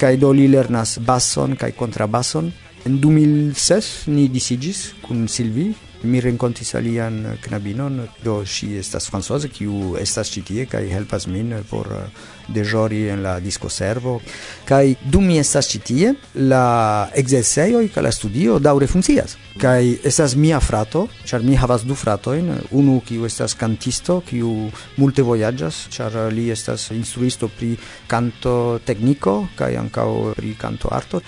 Kaj 0.01 0.17
do 0.23 0.33
li 0.33 0.49
lernas 0.51 0.99
basson 0.99 1.55
kaj 1.57 1.73
kontrabason. 1.79 2.51
En 2.85 2.99
2006 3.01 4.11
ni 4.13 4.29
disiĝis 4.29 4.81
kun 5.05 5.29
Silvi 5.29 5.69
mi 6.05 6.21
rencontis 6.21 6.75
alian 6.75 7.37
knabinon, 7.45 8.01
do 8.25 8.43
si 8.47 8.75
estas 8.79 9.09
francoise 9.11 9.49
kiu 9.53 9.95
estas 10.01 10.31
ĉi 10.35 10.43
tie 10.49 10.67
kaj 10.71 10.85
helpas 10.93 11.27
min 11.27 11.55
por 11.71 11.89
eh, 11.93 12.07
dejori 12.49 13.09
en 13.09 13.23
la 13.23 13.39
diskoservo. 13.41 14.21
Kaj 14.69 14.95
dum 15.05 15.27
mi 15.27 15.39
estas 15.39 15.69
ĉi 15.73 15.81
tie, 15.89 16.13
la 16.35 17.09
ekzercejoj 17.15 17.89
kaj 17.95 18.05
la 18.05 18.13
studio 18.13 18.59
daŭre 18.59 18.89
funkcias. 18.91 19.37
Kaj 19.61 19.81
estas 20.05 20.35
mia 20.37 20.61
frato, 20.61 21.07
ĉar 21.25 21.45
mi 21.47 21.57
havas 21.57 21.85
du 21.87 21.95
fratojn, 21.95 22.53
unu 22.75 23.01
kiu 23.07 23.27
estas 23.27 23.55
kantisto, 23.55 24.21
kiu 24.27 24.71
multe 24.97 25.23
vojaĝas, 25.23 25.87
ĉar 25.95 26.17
li 26.35 26.49
estas 26.51 26.91
instruisto 26.95 27.49
pri 27.49 27.75
canto 28.11 28.81
tecnico 28.85 29.45
kaj 29.57 29.77
ankaŭ 29.85 30.09
pri 30.37 30.57
canto 30.61 30.91
arto. 30.93 31.23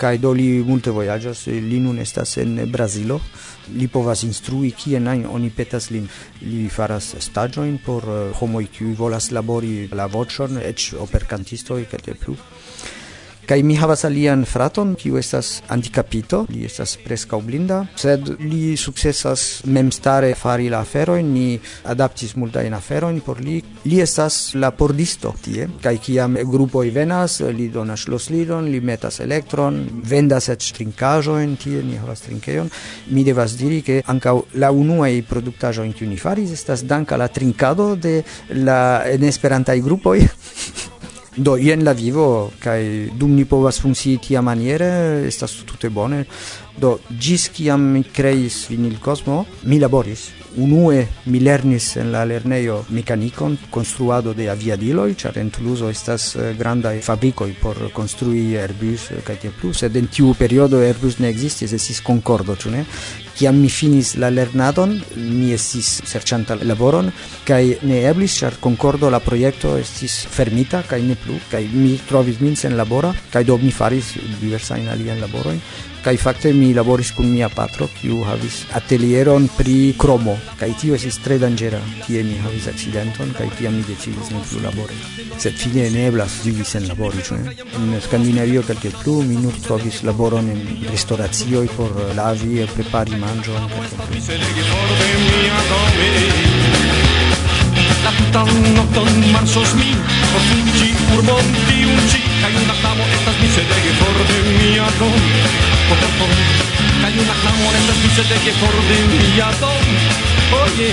Kaj 0.00 0.16
do 0.18 0.32
li 0.32 0.62
multe 0.64 0.90
vojaĝas, 0.96 1.46
li 1.46 1.78
nun 1.80 1.98
estas 2.00 2.38
en 2.40 2.56
Brazilo 2.72 3.20
li 3.74 3.88
povas 3.88 4.24
instrui 4.26 4.72
kien 4.76 5.08
ajn 5.08 5.26
oni 5.26 5.50
petas 5.50 5.90
lin. 5.90 6.08
Li 6.42 6.68
faras 6.68 7.14
stagioin 7.18 7.78
por 7.84 8.06
eh, 8.08 8.32
homoj 8.40 8.66
kiuj 8.76 8.94
volas 8.98 9.30
labori 9.30 9.88
la 9.92 10.06
voĉon 10.06 10.60
eĉ 10.62 10.92
operkantistoj 11.06 11.84
kaj 11.90 12.16
plu 12.24 12.36
kai 13.50 13.64
mi 13.66 13.74
havas 13.74 14.04
alian 14.06 14.44
fraton, 14.46 14.92
kiu 14.94 15.16
estas 15.18 15.48
handicapito, 15.66 16.44
li 16.54 16.60
estas 16.68 16.92
preskaŭ 17.02 17.40
blinda, 17.42 17.80
sed 17.98 18.28
li 18.38 18.76
sukcesas 18.78 19.64
memstare 19.66 20.36
fari 20.38 20.68
la 20.70 20.84
aferojn, 20.84 21.32
ni 21.34 21.56
adaptis 21.90 22.36
multajn 22.38 22.76
aferojn 22.78 23.18
por 23.26 23.40
li. 23.42 23.56
Li 23.90 23.98
estas 24.04 24.36
la 24.54 24.70
pordisto 24.70 25.32
tie, 25.42 25.66
kaj 25.82 25.96
kiam 26.04 26.36
grupoj 26.52 26.92
venas, 26.94 27.40
li 27.56 27.66
donas 27.74 28.04
ŝloslidon, 28.04 28.68
li 28.70 28.78
metas 28.86 29.18
elektron, 29.26 29.82
vendas 30.12 30.46
eĉ 30.54 30.70
trinkaĵojn, 30.78 31.58
tie 31.58 31.82
ni 31.82 31.98
havas 31.98 32.22
trinkejon. 32.28 32.70
Mi 33.10 33.26
devas 33.26 33.58
diri, 33.58 33.80
ke 33.82 33.98
ankaŭ 34.14 34.36
la 34.62 34.70
unuaj 34.70 35.24
produktaĵojn, 35.32 35.90
kiu 35.98 36.06
ni 36.06 36.20
faris, 36.22 36.54
estas 36.54 36.86
danka 36.86 37.18
la 37.18 37.26
trinkado 37.34 37.96
de 37.98 38.20
la 38.62 38.80
en 39.10 39.26
Esperantaj 39.26 39.80
grupoj. 39.82 40.20
Do 41.36 41.54
ien 41.56 41.84
la 41.84 41.92
vivo 41.94 42.50
kai 42.58 43.10
dum 43.14 43.36
ni 43.36 43.44
povas 43.44 43.78
funzii 43.78 44.18
tia 44.18 44.40
maniere 44.42 44.90
estas 45.28 45.52
tutte 45.62 45.88
bone. 45.90 46.24
Do 46.76 46.98
gis 47.10 47.48
kiam 47.54 47.84
mi 47.92 48.02
creis 48.02 48.66
Vinil 48.68 48.98
cosmo 48.98 49.44
mi 49.62 49.78
laboris. 49.78 50.30
Unue 50.56 51.06
mi 51.26 51.38
lernis 51.38 51.94
en 51.96 52.10
la 52.10 52.24
lernejo 52.24 52.80
mekanikon, 52.90 53.56
konstruado 53.70 54.32
de 54.34 54.48
aviadiloj, 54.50 55.14
ĉar 55.14 55.38
en 55.38 55.52
Toulouse 55.54 55.86
estas 55.86 56.34
eh, 56.34 56.54
grandaj 56.58 56.96
fabrikoj 57.06 57.52
por 57.60 57.78
konstrui 57.94 58.56
Airbus 58.58 59.06
kaj 59.22 59.36
tiel 59.44 59.54
plu, 59.60 59.70
sed 59.72 59.94
en 59.96 60.10
tiu 60.10 60.34
periodo 60.34 60.82
Airbus 60.82 61.20
ne 61.22 61.30
ekzistis, 61.30 61.76
estis 61.78 62.02
Concordo, 62.02 62.58
ĉu 62.58 62.74
ne? 62.74 62.82
Kiam 63.40 63.56
mi 63.56 63.70
finis 63.72 64.18
la 64.20 64.28
lernadon, 64.28 64.90
mi 65.16 65.54
estis 65.54 65.86
serĉanta 66.04 66.58
laboron 66.60 67.06
kaj 67.48 67.62
ne 67.88 68.02
eblis, 68.10 68.34
ĉar 68.36 68.58
Concordo 68.60 69.08
la 69.08 69.22
projekto 69.24 69.78
estis 69.80 70.18
fermita 70.28 70.82
kaj 70.90 71.00
ne 71.06 71.16
plu 71.16 71.38
kaj 71.48 71.62
mi 71.72 71.94
trovis 72.08 72.42
min 72.44 72.58
sen 72.62 72.76
labora 72.76 73.14
kaj 73.32 73.46
do 73.48 73.56
mi 73.62 73.72
faris 73.72 74.12
diversajn 74.42 74.92
aliajn 74.92 75.24
laborojn 75.24 75.62
kaj 76.04 76.16
fakte 76.16 76.52
mi 76.52 76.72
laboris 76.74 77.10
kun 77.16 77.28
mia 77.32 77.48
patro 77.48 77.88
kiu 78.00 78.22
havis 78.24 78.62
atelieron 78.78 79.48
pri 79.56 79.94
kromo 80.00 80.36
kaj 80.60 80.70
tio 80.80 80.94
estis 80.96 81.18
tre 81.24 81.36
danĝera 81.42 81.80
kie 82.06 82.22
mi 82.24 82.38
havis 82.44 82.68
accidenton 82.72 83.34
kaj 83.38 83.48
tiam 83.58 83.76
mi 83.76 83.84
decidis 83.88 84.30
ne 84.32 84.40
plu 84.50 84.62
labori. 84.64 84.96
Sed 85.38 85.58
fine 85.60 85.90
ne 85.90 86.06
eblas 86.08 86.38
vivi 86.44 86.64
sen 86.64 86.88
labori 86.88 87.24
ĉu 87.28 87.36
en 87.40 88.00
Skandinavio 88.06 88.62
kelke 88.68 88.92
plu 89.02 89.20
mi 89.28 89.36
nur 89.42 89.60
trovis 89.66 90.02
laboron 90.08 90.48
en 90.54 90.62
restoracioj 90.90 91.66
por 91.76 92.00
lavi 92.16 92.62
e 92.62 92.68
prepari 92.74 93.20
mangion 93.30 93.54
La 98.04 98.10
tutan 98.18 98.74
nocton 98.74 99.32
marsos 99.32 99.74
mi 99.74 99.90
Por 100.32 100.42
fungi 100.48 100.94
urbon 101.14 101.46
tiunci 101.68 102.20
Cai 102.40 102.54
un 102.54 102.70
aclamo 102.74 103.04
estas 103.14 103.36
mi 103.40 103.48
che 103.84 103.92
for 104.00 104.18
de 104.28 104.38
mia 104.58 104.88
dom 104.98 105.22
Potemon 105.88 106.34
Cai 107.02 107.14
un 107.18 107.30
aclamo 107.34 107.66
estas 107.78 108.28
De 108.28 108.36
che 108.44 108.52
for 108.60 108.76
de 108.88 108.98
mia 109.12 109.50
dom 109.60 109.86
Oye 110.62 110.90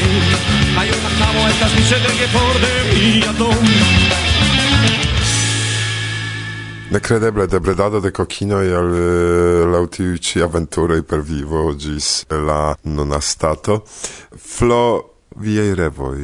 Cai 0.76 0.90
un 0.90 1.06
aclamo 1.10 1.48
estas 1.52 1.72
De 1.74 2.12
che 2.20 2.28
for 2.34 2.56
de 2.64 2.74
mia 2.94 3.32
dom 3.38 4.27
Necredeble 6.90 7.48
de 7.48 7.60
bredado 7.60 8.00
de 8.00 8.12
coquinoj 8.12 8.68
al 8.80 8.94
eh, 8.96 9.66
laŭ 9.68 9.82
tiuj 9.92 10.38
aventuroj 10.46 11.02
per 11.04 11.20
vivo 11.20 11.74
ĝis 11.76 12.24
la 12.32 12.78
nuna 12.84 13.20
stato. 13.20 13.82
Flo 14.32 14.84
viaj 15.36 15.74
revoj. 15.76 16.22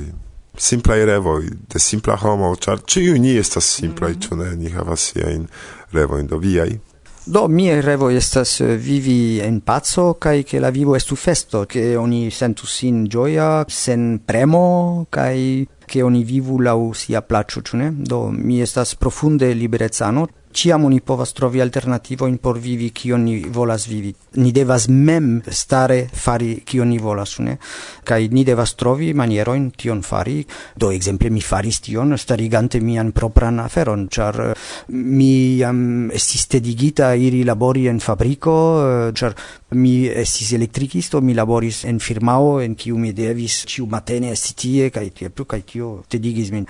Simplaj 0.56 1.04
revoj 1.10 1.50
de 1.74 1.82
simpla 1.84 2.16
homo 2.16 2.54
ĉar 2.56 2.80
ĉiuj 2.88 3.20
ni 3.20 3.34
estas 3.42 3.68
simplaj 3.76 4.14
mhm. 4.14 4.22
ĉu 4.24 4.38
ne? 4.40 4.56
Ni 4.56 4.72
havas 4.72 5.10
siajn 5.12 5.50
revojn 5.92 6.30
do 6.32 6.40
viaj? 6.40 6.78
Do 7.26 7.48
mi 7.48 7.68
revo 7.82 8.10
estas 8.10 8.62
eh, 8.62 8.78
vivi 8.78 9.42
en 9.44 9.60
pazzo 9.62 10.14
kai 10.14 10.44
che 10.44 10.60
la 10.60 10.70
vivo 10.70 10.96
estu 10.96 11.16
festo 11.16 11.66
che 11.66 11.98
oni 11.98 12.32
sentu 12.32 12.66
sin 12.68 13.04
gioia 13.08 13.66
sen 13.68 14.22
premo 14.26 15.08
kai 15.10 15.68
che 15.86 16.02
oni 16.02 16.24
vivu 16.24 16.60
lau 16.60 16.94
sia 16.94 17.22
placcio, 17.22 17.62
ĉu? 17.62 17.78
Do 18.08 18.30
mi 18.32 18.62
estas 18.62 18.96
profunde 18.96 19.54
liberezano 19.54 20.28
ciam 20.54 20.86
oni 20.86 21.02
povas 21.02 21.34
trovi 21.34 21.62
alternativoin 21.62 22.38
por 22.38 22.60
vivi 22.60 22.92
kion 22.92 23.24
ni 23.26 23.42
volas 23.50 23.88
vivi. 23.88 24.14
Ni 24.38 24.52
devas 24.52 24.88
mem 24.88 25.42
stare 25.50 26.08
fari 26.14 26.62
kion 26.66 26.90
ni 26.90 27.00
volas, 27.00 27.40
ne? 27.40 27.58
Kai 28.04 28.30
ni 28.32 28.44
devas 28.44 28.76
trovi 28.76 29.14
maniero 29.14 29.56
in 29.58 29.72
tion 29.72 30.02
fari. 30.02 30.46
Do 30.76 30.92
exemple 30.92 31.30
mi 31.30 31.42
faris 31.42 31.82
tion 31.82 32.18
starigante 32.18 32.80
mian 32.80 33.12
propran 33.12 33.60
aferon, 33.60 34.08
char 34.10 34.40
eh, 34.50 34.54
mi 34.94 35.62
am 35.64 36.12
estis 36.14 36.48
digita 36.62 37.14
iri 37.16 37.44
labori 37.44 37.88
en 37.88 38.00
fabriko, 38.00 38.56
eh, 38.84 39.12
char 39.14 39.36
mi 39.74 40.08
estis 40.08 40.54
elektrikisto, 40.54 41.22
mi 41.22 41.34
laboris 41.34 41.84
en 41.86 42.00
firmao 42.00 42.60
en 42.62 42.76
kiu 42.76 42.98
mi 42.98 43.14
devis 43.14 43.64
ciu 43.66 43.88
matene 43.88 44.32
esti 44.32 44.54
tie 44.54 44.90
kai 44.90 45.10
tie 45.10 45.30
plu 45.30 45.46
kai 45.46 45.64
tio 45.66 46.04
tedigis 46.08 46.52
min 46.52 46.68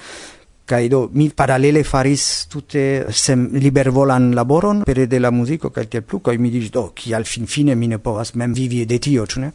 kai 0.66 0.88
do 0.88 1.10
mi 1.14 1.30
paralele 1.30 1.84
faris 1.84 2.48
tutte 2.48 3.06
sem 3.10 3.50
libervolan 3.52 4.34
laboron 4.34 4.84
per 4.84 5.08
de 5.08 5.20
la 5.20 5.32
musico 5.32 5.70
kai 5.70 5.88
tiel 5.88 6.04
plu 6.04 6.22
kai 6.22 6.38
mi 6.38 6.50
dis 6.50 6.70
do 6.70 6.92
fin 7.24 7.46
fine 7.46 7.76
mi 7.76 7.88
ne 7.88 7.98
povas 8.00 8.34
mem 8.34 8.54
vivi 8.54 8.86
de 8.86 9.00
tio 9.00 9.26
ĉu 9.26 9.52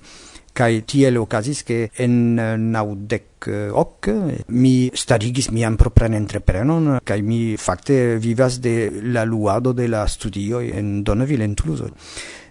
kai 0.59 0.83
tiel 0.85 1.19
okazis 1.21 1.63
ke 1.63 1.91
en 2.03 2.15
naudec 2.73 3.49
ok 3.73 4.09
mi 4.49 4.91
starigis 4.93 5.51
mian 5.55 5.77
propran 5.77 6.17
entreprenon 6.19 6.99
kai 7.05 7.23
mi 7.23 7.57
fakte 7.57 8.19
vivas 8.19 8.59
de 8.61 8.91
la 9.15 9.25
luado 9.25 9.73
de 9.73 9.87
la 9.89 10.07
studio 10.07 10.61
en 10.61 11.05
Donneville 11.05 11.45
en 11.45 11.55
Toulouse. 11.55 11.93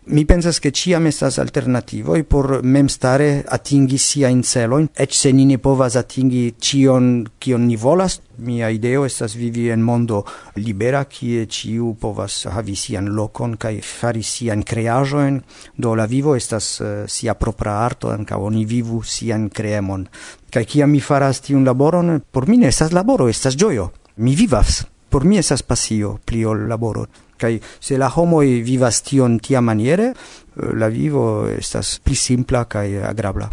Mi 0.10 0.24
pensas 0.24 0.60
che 0.60 0.72
ciam 0.72 1.06
estas 1.06 1.38
e 1.38 2.24
por 2.24 2.64
mem 2.64 2.88
stare 2.88 3.44
atingi 3.46 3.98
sia 3.98 4.30
in 4.30 4.42
celo, 4.42 4.80
ec 4.96 5.12
se 5.14 5.34
ni 5.34 5.46
ne 5.46 5.58
povas 5.58 5.96
atingi 5.96 6.56
cion 6.58 7.28
cion 7.38 7.66
ni 7.66 7.76
volas, 7.76 8.22
mia 8.38 8.70
ideo 8.70 9.04
estas 9.04 9.36
vivi 9.36 9.70
en 9.70 9.82
mondo 9.82 10.24
libera, 10.56 11.04
kie 11.06 11.46
ciu 11.48 11.98
povas 12.00 12.46
havi 12.46 12.76
sian 12.76 13.10
locon 13.16 13.58
cae 13.58 13.82
fari 13.82 14.24
sian 14.24 14.64
creajoen, 14.64 15.44
do 15.76 15.94
la 15.94 16.06
vivo 16.06 16.36
estas 16.36 16.80
uh, 16.80 17.04
sia 17.06 17.36
propra 17.36 17.84
arto, 17.84 18.10
anca 18.10 18.38
oni 18.38 18.64
vivu 18.64 19.04
sian 19.04 19.50
creemon. 19.50 20.08
Cae 20.50 20.64
ciam 20.64 20.90
mi 20.90 21.02
faras 21.02 21.42
tiun 21.42 21.66
laboron, 21.66 22.24
por 22.32 22.48
mi 22.48 22.58
ne 22.58 22.68
estas 22.68 22.94
laboro, 22.94 23.28
estas 23.28 23.58
gioio. 23.58 23.92
Mi 24.16 24.36
vivas. 24.36 24.86
Por 25.10 25.26
mi 25.26 25.38
estas 25.38 25.64
pasio, 25.64 26.20
pli 26.26 26.46
ol 26.46 26.68
laboro. 26.68 27.08
Kai 27.38 27.60
se 27.79 27.98
la 27.98 28.10
homo 28.15 28.41
vivas 28.41 29.01
tion 29.06 29.39
tia 29.39 29.62
maniere, 29.62 30.13
eh, 30.13 30.74
la 30.74 30.89
vivo 30.89 31.48
estas 31.48 32.00
pli 32.03 32.15
simpla 32.15 32.65
kai 32.65 32.98
agrabla. 32.98 33.50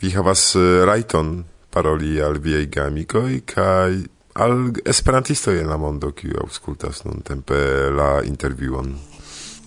Vi 0.00 0.12
havas 0.14 0.54
eh, 0.56 0.84
raiton 0.86 1.44
paroli 1.70 2.20
al 2.20 2.38
viei 2.40 2.66
gamikoi 2.66 3.42
kai 3.44 4.04
al 4.38 4.72
esperantisto 4.84 5.50
en 5.50 5.68
la 5.68 5.76
mondo 5.76 6.12
kiu 6.14 6.38
aŭskultas 6.44 7.04
nuntempe 7.04 7.58
la 7.90 8.22
intervjuon. 8.24 8.92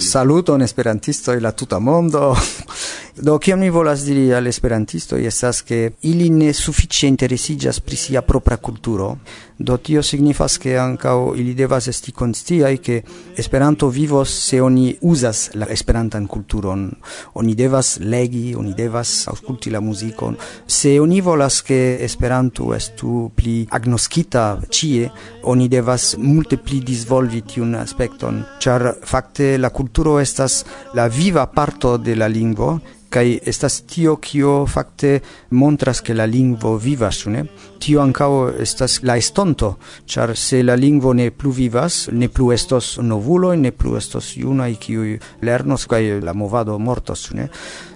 Saluton 0.02 0.62
esperantisto 0.62 1.36
la 1.40 1.52
tuta 1.52 1.80
mondo. 1.80 2.34
Do 3.18 3.38
kiam 3.40 3.60
mi 3.60 3.70
volas 3.70 4.06
diri 4.06 4.32
al 4.34 4.48
esperantisto 4.48 5.18
estas 5.18 5.62
ke 5.68 5.92
ili 6.08 6.30
ne 6.32 6.54
sufiĉe 6.56 7.10
interesiĝas 7.12 7.82
pri 7.84 7.98
sia 8.00 8.22
propra 8.22 8.56
kulturo. 8.58 9.18
Do 9.60 9.76
tio 9.78 10.02
signifas 10.02 10.56
ke 10.58 10.78
ankaŭ 10.80 11.34
ili 11.36 11.52
devas 11.54 11.90
esti 11.92 12.12
konsciaj 12.12 12.78
ke 12.78 13.02
Esperanto 13.38 13.90
vivos 13.90 14.32
se 14.48 14.62
oni 14.62 14.96
uzas 15.02 15.50
la 15.54 15.68
esperantan 15.70 16.28
kulturon. 16.28 16.86
Oni 17.34 17.56
devas 17.56 17.98
legi, 18.00 18.56
oni 18.56 18.74
devas 18.74 19.28
aŭskulti 19.28 19.70
la 19.72 19.82
muzikon. 19.82 20.38
Se 20.68 20.96
oni 21.00 21.22
volas 21.22 21.62
ke 21.68 21.98
Esperanto 22.02 22.72
estu 22.76 23.30
pli 23.36 23.68
agnoskita 23.70 24.46
ĉie, 24.70 25.10
oni 25.44 25.68
devas 25.68 26.16
multe 26.18 26.58
pli 26.58 26.80
disvolvi 26.80 27.44
tiun 27.44 27.76
aspekton, 27.76 28.42
ĉar 28.60 28.88
fakte 29.04 29.58
la 29.58 29.70
kulturo 29.70 30.18
estas 30.20 30.64
la 30.96 31.08
viva 31.08 31.46
parto 31.48 31.98
de 31.98 32.16
la 32.16 32.28
lingvo 32.28 32.80
kai 33.12 33.40
estas 33.46 33.82
tio 33.92 34.16
kio 34.24 34.66
fakte 34.72 35.20
montras 35.52 36.00
ke 36.02 36.16
la 36.16 36.26
lingvo 36.26 36.78
vivas 36.80 37.26
ne? 37.28 37.44
Tio 37.82 38.02
ankao 38.02 38.50
estas 38.62 39.02
la 39.04 39.18
estonto 39.20 39.74
char 40.06 40.36
se 40.38 40.62
la 40.64 40.76
lingvo 40.80 41.14
ne 41.14 41.30
plu 41.32 41.52
vivas 41.52 42.08
ne 42.12 42.30
plu 42.30 42.52
estos 42.56 42.98
novulo 43.04 43.54
ne 43.56 43.72
plu 43.72 43.98
estos 44.00 44.34
junai 44.38 44.76
kiu 44.80 45.18
lernos 45.42 45.88
kaj 45.92 46.22
la 46.24 46.34
movado 46.34 46.80
mortos 46.80 47.32
ne? 47.36 47.50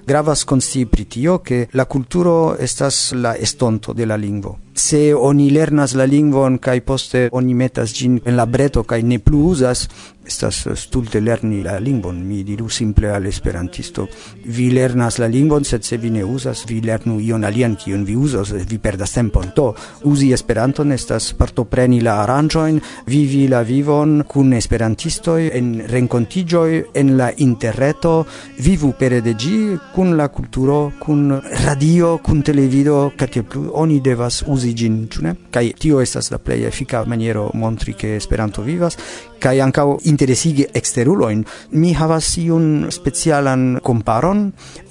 Gravas 0.08 0.44
konsci 0.46 0.86
pri 0.86 1.06
tio, 1.10 1.40
ke 1.42 1.66
la 1.74 1.86
kulturo 1.90 2.56
estas 2.60 3.14
la 3.18 3.34
estonto 3.36 3.94
de 3.94 4.06
la 4.06 4.16
lingvo. 4.16 4.60
Se 4.76 5.14
oni 5.16 5.50
lernas 5.56 5.94
la 5.96 6.04
lingvon 6.06 6.58
kaj 6.60 6.82
poste 6.84 7.30
oni 7.32 7.54
metas 7.56 7.94
gin 7.96 8.20
en 8.26 8.36
la 8.36 8.46
breto 8.46 8.84
kaj 8.84 9.02
ne 9.08 9.20
plu 9.24 9.46
uzas, 9.48 9.88
estas 10.26 10.68
stulte 10.76 11.22
lerni 11.22 11.62
la 11.64 11.78
lingvon. 11.80 12.18
Mi 12.28 12.44
diru 12.44 12.68
simple 12.70 13.10
al 13.14 13.26
esperantisto, 13.30 14.08
vi 14.46 14.72
lernas 14.74 15.20
la 15.22 15.28
lingvon, 15.28 15.64
sed 15.64 15.84
se 15.84 15.98
vi 15.98 16.10
ne 16.10 16.24
uzas, 16.26 16.66
vi 16.68 16.82
lernu 16.82 17.20
ion 17.22 17.46
alian 17.46 17.76
kiun 17.76 18.04
vi 18.06 18.16
uzas, 18.16 18.52
vi 18.52 18.78
perdas 18.78 19.14
tempon. 19.14 19.52
to 19.56 19.74
uzi 20.04 20.32
Esperanton 20.34 20.92
estas 20.92 21.34
partopreni 21.34 22.02
la 22.02 22.22
aranĝojn, 22.24 22.82
vivi 23.08 23.48
la 23.48 23.62
vivon 23.62 24.24
kun 24.28 24.54
esperantistoj 24.54 25.52
en 25.54 25.82
renkontiĝoj 25.88 26.84
en 26.94 27.18
la 27.18 27.32
interreto, 27.38 28.26
vivu 28.60 28.94
pere 29.00 29.22
de 29.22 29.34
ĝi 29.34 29.78
kun 29.96 30.18
la 30.18 30.28
kulturo, 30.28 30.92
kun 31.00 31.30
radio, 31.64 32.18
kun 32.20 32.42
televido, 32.44 33.14
kaj 33.16 33.28
tiel 33.32 33.46
plu, 33.48 33.62
oni 33.80 34.02
devas 34.04 34.42
uzi 34.52 34.74
ĝin, 34.76 34.98
ĉu 35.08 35.24
ne? 35.24 35.32
Kaj 35.56 35.70
tio 35.80 36.02
estas 36.04 36.28
la 36.34 36.40
plej 36.44 36.66
efika 36.68 37.06
maniero 37.08 37.46
montri 37.56 37.94
ke 37.96 38.18
Esperanto 38.18 38.66
vivas, 38.66 38.98
kai 39.46 39.60
ankau 39.62 40.00
interesigi 40.10 40.66
exteruloin 40.74 41.44
Mi 41.78 41.94
havas 41.94 42.32
iun 42.42 42.88
specialan 42.90 43.80
komparon. 43.86 44.48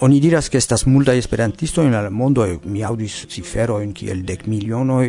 Oni 0.07 0.21
diras 0.23 0.51
ke 0.51 0.61
estas 0.61 0.87
multaj 0.87 1.19
esperantisto 1.19 1.83
en 1.83 1.93
la 1.93 2.11
mondo, 2.11 2.47
mi 2.64 2.85
audis 2.85 3.27
cifero 3.29 3.81
en 3.83 3.93
kiel 3.93 4.23
dek 4.23 4.47
miliono 4.47 5.03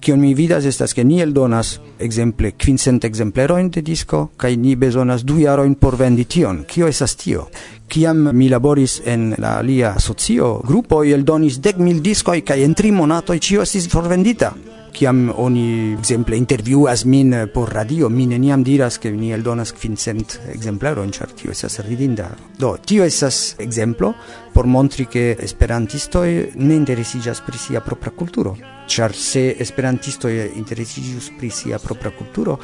Kion 0.00 0.20
mi 0.20 0.34
vidas 0.34 0.64
estas 0.64 0.92
ke 0.94 1.04
ni 1.04 1.20
eldonas 1.22 1.78
ekzemple 1.98 2.52
kvincent 2.58 3.04
ekzemplerojn 3.04 3.70
de 3.70 3.82
disko 3.82 4.30
kai 4.36 4.56
ni 4.56 4.74
bezonas 4.76 5.24
du 5.24 5.38
jarojn 5.38 5.74
por 5.74 5.96
vendi 5.96 6.24
tion. 6.24 6.64
Kio 6.68 6.88
estas 6.88 7.16
tio? 7.16 7.48
Kiam 7.88 8.30
mi 8.32 8.48
laboris 8.48 9.00
en 9.06 9.34
la 9.38 9.58
alia 9.58 9.94
socio, 10.00 10.60
grupo 10.66 11.04
eldonis 11.04 11.60
dek 11.60 11.78
mil 11.78 12.02
diskoj 12.02 12.40
kaj 12.42 12.62
en 12.64 12.74
tri 12.74 12.90
monatoj 12.90 13.38
ĉio 13.38 13.62
estis 13.62 13.88
forvendita 13.88 14.73
kiam 14.94 15.26
oni 15.36 15.64
ekzemple 15.98 16.38
intervjuas 16.38 17.04
min 17.04 17.32
eh, 17.34 17.46
por 17.46 17.72
radio, 17.74 18.08
mi 18.08 18.26
neniam 18.30 18.62
diras 18.64 18.98
ke 19.02 19.12
ni 19.12 19.32
eldonas 19.34 19.74
kvincent 19.74 20.38
ekzemplerojn, 20.54 21.12
ĉar 21.14 21.34
tio 21.38 21.54
estas 21.54 21.80
ridinda. 21.86 22.30
Do, 22.58 22.76
tio 22.86 23.04
estas 23.04 23.56
ekzemplo 23.58 24.14
por 24.54 24.66
montri 24.70 25.08
ke 25.10 25.34
esperantistoj 25.42 26.28
ne 26.54 26.78
interesiĝas 26.78 27.42
pri 27.46 27.58
sia 27.58 27.82
propra 27.84 28.14
kulturo 28.14 28.56
char 28.86 29.14
se 29.14 29.56
esperantisto 29.58 30.28
interesigius 30.28 31.30
pri 31.38 31.50
sia 31.50 31.78
propra 31.78 32.10
culturo 32.10 32.58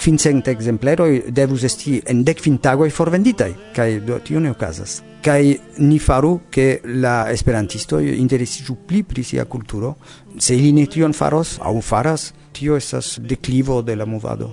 quincent 0.00 0.48
exemplero 0.48 1.06
devus 1.28 1.64
esti 1.64 2.00
en 2.06 2.22
dec 2.24 2.40
fintagoi 2.40 2.90
forvenditai, 2.90 3.54
cae 3.74 4.00
do 4.04 4.18
tio 4.20 4.40
ne 4.40 4.50
ocasas. 4.50 5.02
Cae 5.24 5.58
ni 5.78 5.98
faru 5.98 6.42
che 6.50 6.80
la 6.84 7.30
esperantisto 7.30 7.98
interesigiu 7.98 8.76
pli 8.84 9.02
pri 9.04 9.22
sia 9.22 9.46
culturo, 9.46 9.96
se 10.36 10.54
ili 10.54 10.72
ne 10.72 10.86
tion 10.86 11.12
faros, 11.12 11.56
au 11.60 11.80
faras, 11.80 12.32
tio 12.52 12.76
esas 12.76 13.18
declivo 13.20 13.82
de 13.82 13.96
la 13.96 14.04
movado. 14.04 14.52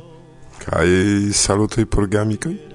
Cae 0.63 1.33
salutoi 1.33 1.85
por 1.85 2.07
gamicoi? 2.07 2.70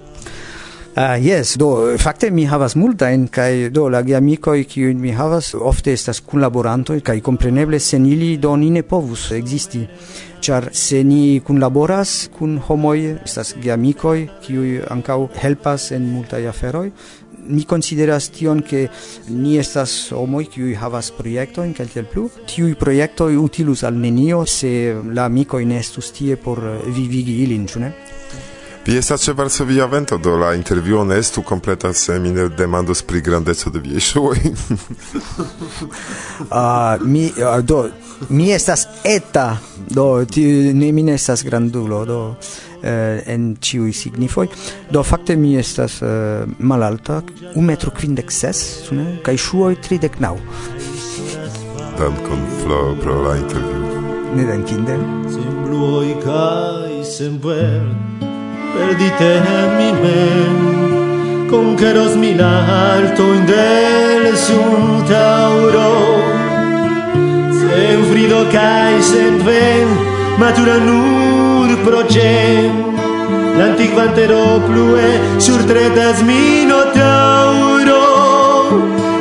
Ah, 0.99 1.19
yes, 1.19 1.59
do, 1.61 1.99
fakte 2.01 2.31
mi 2.33 2.47
havas 2.49 2.73
multajn 2.73 3.27
kai 3.29 3.69
do 3.69 3.83
la 3.93 3.99
geamikoj 4.01 4.63
kiu 4.65 4.95
mi 4.97 5.11
havas 5.13 5.51
ofte 5.53 5.93
estas 5.93 6.23
kunlaboranto 6.25 6.97
kaj 7.05 7.21
kompreneble 7.21 7.77
sen 7.85 8.07
ili 8.09 8.39
do 8.41 8.55
ni 8.57 8.71
ne 8.71 8.81
povus 8.83 9.27
ekzisti 9.37 9.83
ĉar 10.41 10.71
se 10.73 11.03
ni 11.05 11.43
kunlaboras 11.45 12.31
kun 12.39 12.57
homoj 12.69 12.97
estas 13.13 13.53
geamikoj 13.61 14.25
kiuj 14.47 14.73
ankaŭ 14.97 15.19
helpas 15.43 15.91
en 15.93 16.09
multaj 16.15 16.49
aferoj 16.49 16.89
ni 17.49 17.65
consideras 17.65 18.31
tion 18.31 18.63
che 18.63 18.89
ni 19.29 19.59
estas 19.59 20.11
homoj 20.17 20.49
kiuj 20.49 20.75
havas 20.81 21.13
projektojn 21.13 21.75
kaj 21.77 21.87
tiel 21.93 22.09
plu. 22.11 22.29
Tiuj 22.49 22.75
projektoj 22.81 23.37
utilus 23.37 23.85
al 23.85 24.01
nenio 24.01 24.45
se 24.47 24.97
la 25.13 25.29
amikoj 25.29 25.65
ne 25.65 25.79
estus 25.79 26.13
tie 26.13 26.37
por 26.37 26.63
vivigi 26.87 27.43
ilin, 27.45 27.67
ĉu 27.67 27.81
ne? 27.81 27.93
Vi 28.87 28.95
estas 28.97 29.25
ĉe 29.27 29.33
Varsovia 29.35 29.87
vento, 29.91 30.15
do 30.19 30.37
la 30.39 30.53
intervjuo 30.55 31.05
ne 31.05 31.17
estu 31.19 31.43
kompleta 31.43 31.93
se 31.93 32.19
mi 32.23 32.31
ne 32.31 32.49
demandos 32.49 33.03
pri 33.03 33.21
grandeco 33.21 33.71
de 33.71 33.81
viaj 33.83 34.01
ŝuoj. 34.01 34.43
uh, 36.51 37.03
mi 37.03 37.25
uh, 37.27 37.59
do 37.67 37.89
mi 38.29 38.53
estas 38.55 38.87
eta, 39.05 39.57
do 39.91 40.25
ti, 40.31 40.45
ne 40.75 40.93
mi 40.93 41.03
ne 41.03 41.17
estas 41.19 41.43
grandulo, 41.45 42.05
do 42.07 42.21
uh, 42.29 42.37
en 43.27 43.57
ciui 43.61 43.93
signifoi. 43.93 44.47
Do 44.91 45.03
fakte 45.03 45.37
mi 45.37 45.57
estas 45.59 45.99
uh, 46.03 46.47
malalta, 46.59 47.23
un 47.55 47.67
metro 47.67 47.91
quindec 47.91 48.31
ses, 48.31 48.63
ne? 48.95 49.17
Cai 49.27 49.35
shuoi 49.35 49.81
tridec 49.83 50.21
nau. 50.23 50.39
Dankon 51.99 52.47
Flo 52.63 52.95
pro 53.03 53.19
la 53.27 53.35
interview. 53.43 53.83
Ne 54.37 54.47
dankinde. 54.47 55.01
Sen 55.35 55.61
bluoi 55.67 56.15
cae 56.23 57.03
sen 57.03 57.43
verde 57.43 58.36
Perdite 58.79 59.33
mime, 59.79 61.49
conqueros 61.51 62.17
mil 62.17 62.41
alto 62.41 63.25
del 63.53 64.35
un 64.57 65.05
tauro. 65.09 65.91
Sen 67.61 68.05
frido 68.11 68.41
kaj 68.53 69.03
sen 69.11 69.35
ven, 69.47 69.89
matura 70.39 70.77
nur 70.89 71.69
progen. 71.85 72.87
l'antico 73.59 74.01
antero 74.01 74.61
plue 74.67 75.21
sur 75.39 75.65
tretas 75.65 76.23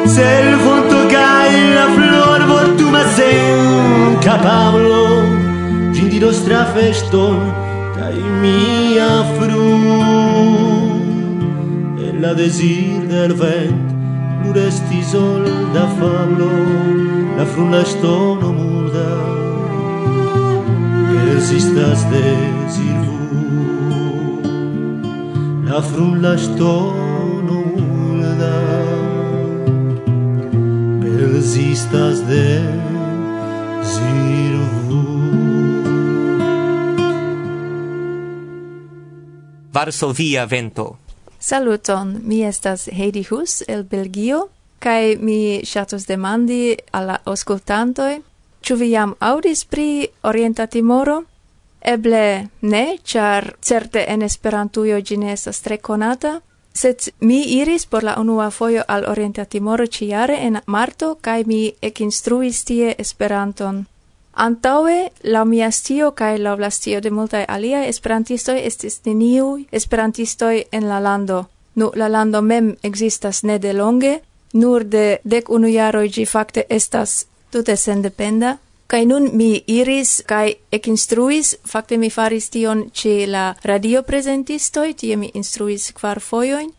Se 0.06 0.16
Sel 0.16 0.60
fonto 0.60 1.00
kaj 1.10 1.52
la 1.76 1.86
flor 1.96 2.42
vortuma 2.52 3.04
sen 3.16 4.18
kapablo. 4.24 5.24
Ĝin 5.96 6.10
nostra 6.20 6.66
trafeston. 6.66 7.65
Ai 8.16 8.24
mia 8.42 9.24
fru. 9.36 9.68
E 12.06 12.12
la 12.20 12.34
desir 12.34 13.08
del 13.08 13.34
vent 13.42 13.88
Nur 14.44 14.58
esti 14.58 15.02
sol 15.04 15.44
da 15.74 15.86
fablo 15.98 16.50
La 17.38 17.46
frulla 17.46 17.84
stono 17.84 18.52
muda 18.54 19.10
Persistas 21.12 22.06
desir 22.14 22.98
vu 23.06 23.20
La 25.68 25.82
frulla 25.82 26.38
stono 26.38 27.60
muda 27.76 28.56
Persistas 31.02 32.18
desir 32.32 32.85
Varsovia 39.76 40.46
vento. 40.46 40.98
Saluton, 41.40 42.22
mi 42.24 42.44
estas 42.46 42.88
Heidi 42.88 43.26
Hus 43.30 43.62
el 43.68 43.84
Belgio, 43.84 44.48
kai 44.80 45.18
mi 45.20 45.62
shatus 45.66 46.08
demandi 46.08 46.78
alla 46.92 47.20
auscultantoi, 47.26 48.22
ĉu 48.66 48.76
vi 48.80 48.90
jam 48.92 49.14
aŭdis 49.20 49.66
pri 49.70 50.08
Orienta 50.24 50.66
Timoro? 50.68 51.24
Eble 51.82 52.48
ne, 52.62 52.86
ĉar 53.04 53.52
certe 53.62 54.06
en 54.14 54.24
Esperantujo 54.26 55.02
ĝi 55.02 55.18
ne 55.22 55.34
estas 55.34 55.62
tre 55.62 55.78
konata, 55.78 56.40
sed 56.74 57.10
mi 57.20 57.42
iris 57.60 57.86
por 57.86 58.04
la 58.04 58.16
unua 58.20 58.50
fojo 58.52 58.84
al 58.88 59.06
Orienta 59.12 59.46
Timoro 59.46 59.86
ĉi 59.86 60.08
jare 60.08 60.40
en 60.48 60.60
marto 60.66 61.16
kaj 61.22 61.44
mi 61.46 61.62
ekinstruis 61.82 62.64
tie 62.64 62.96
Esperanton. 62.98 63.86
Antaue, 64.36 65.10
la 65.24 65.46
mia 65.46 65.72
stio 65.72 66.12
kaj 66.12 66.38
la 66.38 66.56
blastio 66.56 67.00
de 67.02 67.10
multaj 67.10 67.46
aliaj 67.48 67.86
esperantistoj 67.88 68.58
estis 68.68 69.00
neniuj 69.06 69.64
esperantistoj 69.72 70.64
en 70.72 70.88
la 70.90 71.00
lando. 71.00 71.46
Nu, 71.76 71.92
la 71.96 72.08
lando 72.08 72.42
mem 72.42 72.76
existas 72.84 73.44
ne 73.44 73.58
de 73.60 73.74
longe, 73.74 74.20
nur 74.54 74.84
de 74.84 75.18
dek 75.24 75.50
unu 75.50 75.68
jaroj 75.68 76.10
ĝi 76.10 76.26
fakte 76.26 76.64
estas 76.70 77.26
tute 77.52 77.76
sendependa. 77.78 78.58
Kai 78.88 79.06
nun 79.06 79.30
mi 79.34 79.64
iris 79.68 80.22
kaj 80.28 80.54
ekinstruis, 80.72 81.56
fakte 81.66 81.98
mi 81.98 82.10
faris 82.10 82.50
tion 82.50 82.90
ĉe 82.94 83.28
la 83.28 83.46
radioprezentistoj, 83.64 84.94
tie 84.94 85.16
mi 85.16 85.32
instruis 85.34 85.92
kvar 85.92 86.20
fojojn. 86.20 86.70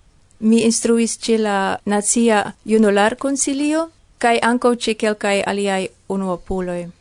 Mi 0.41 0.61
instruis 0.69 1.17
ĉe 1.19 1.39
la 1.39 1.79
Nacia 1.85 2.53
Junular 2.65 3.17
Konsilio 3.17 3.89
kaj 4.19 4.39
ankaŭ 4.43 4.75
ĉe 4.77 4.95
kelkaj 4.95 5.43
aliaj 5.47 5.87
unuopuloj. 6.09 6.96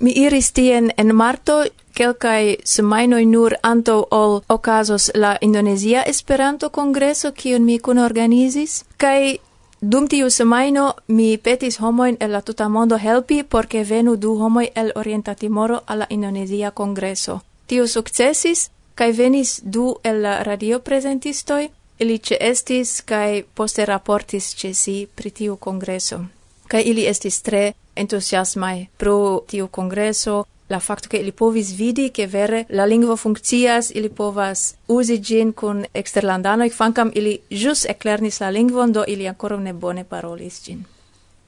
Mi 0.00 0.12
iris 0.16 0.52
tien 0.52 0.92
en 0.96 1.14
marto 1.14 1.54
quelcae 1.96 2.56
semainoi 2.64 3.26
nur 3.26 3.54
anto 3.62 4.06
ol 4.10 4.40
okazos 4.48 5.10
la 5.14 5.36
Indonesia 5.40 6.02
Esperanto 6.02 6.70
Kongreso, 6.70 7.32
kiun 7.32 7.64
mi 7.64 7.78
kun 7.78 7.98
organizis, 7.98 8.84
kai 8.96 9.38
dum 9.80 10.06
tiu 10.08 10.30
semaino 10.30 10.94
mi 11.06 11.36
petis 11.36 11.76
homoin 11.80 12.16
el 12.20 12.32
la 12.32 12.40
tuta 12.40 12.68
mondo 12.68 12.96
helpi 12.96 13.42
porque 13.42 13.84
venu 13.84 14.16
du 14.16 14.38
homoi 14.38 14.70
el 14.74 14.92
Orienta 14.94 15.34
Timoro 15.34 15.82
alla 15.86 16.06
Indonesia 16.08 16.70
Congreso. 16.70 17.40
Tiu 17.66 17.86
successis, 17.86 18.70
kai 18.94 19.12
venis 19.12 19.60
du 19.64 19.98
el 20.02 20.22
la 20.22 20.42
radio 20.42 20.78
presentistoi, 20.78 21.70
ili 21.98 22.18
ce 22.18 22.36
estis 22.40 23.02
kai 23.02 23.44
poste 23.54 23.84
raportis 23.84 24.54
ce 24.56 24.72
si 24.72 25.08
pri 25.14 25.30
tiu 25.30 25.56
congreso. 25.56 26.24
Kai 26.68 26.82
ili 26.82 27.06
estis 27.06 27.42
tre 27.42 27.74
entusiasmai 27.94 28.88
pro 28.96 29.44
tiu 29.46 29.68
congreso, 29.68 30.46
la 30.70 30.78
facto 30.78 31.08
che 31.08 31.16
ili 31.16 31.32
povis 31.32 31.74
vidi 31.74 32.10
che 32.10 32.26
vere 32.26 32.64
la 32.68 32.86
lingua 32.86 33.16
funccias, 33.16 33.90
ili 33.90 34.08
povas 34.08 34.74
usi 34.86 35.20
gin 35.20 35.52
kun 35.52 35.84
ik 35.94 36.72
fancam 36.72 37.10
ili 37.14 37.40
jus 37.48 37.84
eclernis 37.84 38.40
la 38.40 38.50
lingvon, 38.50 38.92
do 38.92 39.04
ili 39.06 39.26
ancora 39.28 39.56
ne 39.56 39.72
bone 39.72 40.04
parolis 40.04 40.62
gin. 40.64 40.86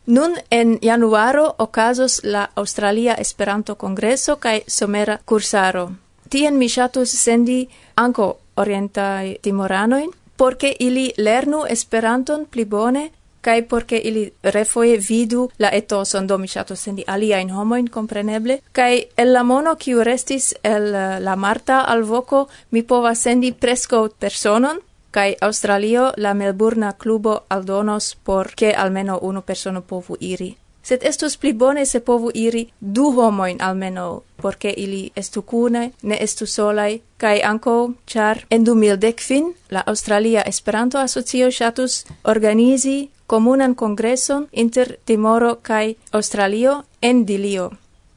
Nun 0.07 0.37
en 0.51 0.79
januaro 0.83 1.55
ocasos 1.59 2.21
la 2.25 2.49
Australia 2.55 3.15
Esperanto 3.15 3.75
Congreso 3.75 4.37
kai 4.37 4.63
somera 4.67 5.19
cursaro. 5.25 5.93
Tien 6.29 6.59
mi 6.59 6.69
shatus 6.69 7.11
sendi 7.11 7.69
anco 7.95 8.39
orientai 8.57 9.39
timoranoin, 9.43 10.11
porque 10.37 10.77
ili 10.79 11.13
lernu 11.17 11.65
Esperanton 11.69 12.47
pli 12.51 12.65
bone, 12.65 13.11
kai 13.43 13.63
porque 13.63 13.97
ili 13.99 14.33
refoe 14.43 14.97
vidu 15.09 15.51
la 15.59 15.69
etoson 15.73 16.27
do 16.27 16.39
mi 16.39 16.49
ŝatus 16.49 16.81
sendi 16.83 17.05
alia 17.07 17.41
in 17.41 17.51
homo 17.51 17.77
in 17.77 17.89
kai 18.73 19.05
el 19.17 19.33
la 19.33 19.43
mono 19.43 19.75
kiu 19.77 20.05
restis 20.05 20.55
el 20.63 20.95
eh, 20.95 21.21
la 21.21 21.37
Marta 21.37 21.81
alvoko 21.81 22.49
mi 22.71 22.83
pova 22.83 23.15
sendi 23.15 23.53
presco 23.53 24.09
personon. 24.19 24.79
Kai 25.11 25.37
Australio 25.41 26.13
la 26.17 26.35
Melburna 26.35 26.93
clubo 26.93 27.43
aldonos 27.49 28.17
por 28.25 28.55
ke 28.55 28.73
almeno 28.77 29.19
uno 29.23 29.43
persono 29.43 29.83
povu 29.83 30.17
iri 30.21 30.62
sed 30.83 31.03
estus 31.03 31.37
pli 31.37 31.53
bone 31.53 31.87
se 31.87 32.01
povu 32.01 32.31
iri 32.35 32.73
du 32.81 33.13
homoin 33.13 33.63
almeno, 33.63 34.23
porque 34.43 34.75
ili 34.77 35.11
estu 35.17 35.43
cune, 35.43 35.93
ne 36.03 36.19
estu 36.21 36.47
solai, 36.47 37.01
cae 37.17 37.43
anco, 37.45 37.93
char 38.07 38.47
en 38.51 38.65
du 38.65 38.75
mil 38.75 38.97
decfin, 39.01 39.55
la 39.71 39.83
Australia 39.87 40.43
Esperanto 40.43 40.99
Asocio 40.99 41.51
shatus 41.51 42.05
organizi 42.25 43.11
comunan 43.27 43.75
congreson 43.75 44.49
inter 44.53 44.99
Timoro 45.05 45.59
cae 45.63 45.97
Australio 46.13 46.85
en 47.01 47.27
Dilio. 47.27 47.71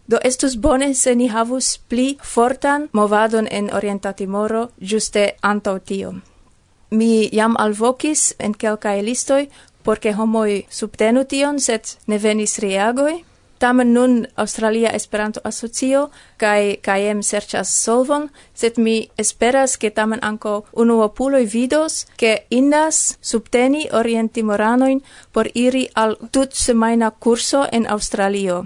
Do 0.07 0.17
estus 0.23 0.57
bone 0.61 0.93
se 0.93 1.15
ni 1.15 1.27
havus 1.27 1.77
pli 1.89 2.17
fortan 2.23 2.89
movadon 2.91 3.47
en 3.51 3.73
Orienta 3.73 4.13
Timoro, 4.13 4.69
juste 4.81 5.35
antau 5.41 5.79
tio. 5.79 6.13
Mi 6.91 7.29
jam 7.33 7.55
alvocis 7.57 8.35
en 8.39 8.53
quelcae 8.53 9.01
listoi 9.03 9.49
porque 9.85 10.11
homoi 10.17 10.65
subtenu 10.69 11.23
tion, 11.29 11.59
set 11.59 11.97
ne 12.07 12.17
venis 12.17 12.59
reagoi. 12.59 13.23
Tamen 13.59 13.93
nun 13.93 14.27
Australia 14.35 14.89
Esperanto 14.91 15.39
Asocio 15.43 16.09
kai 16.37 16.75
kaiem 16.83 17.21
serĉas 17.23 17.69
solvon, 17.83 18.27
sed 18.53 18.77
mi 18.77 18.95
esperas 19.17 19.77
ke 19.77 19.93
tamen 19.95 20.19
anko 20.21 20.65
unuopuloj 20.73 21.45
vidos 21.53 22.03
ke 22.19 22.33
indas 22.49 23.17
subteni 23.21 23.87
orientimoranojn 23.93 24.99
por 25.31 25.47
iri 25.53 25.87
al 25.95 26.17
tutsemajna 26.31 27.11
kurso 27.11 27.63
en 27.71 27.87
Australio. 27.87 28.65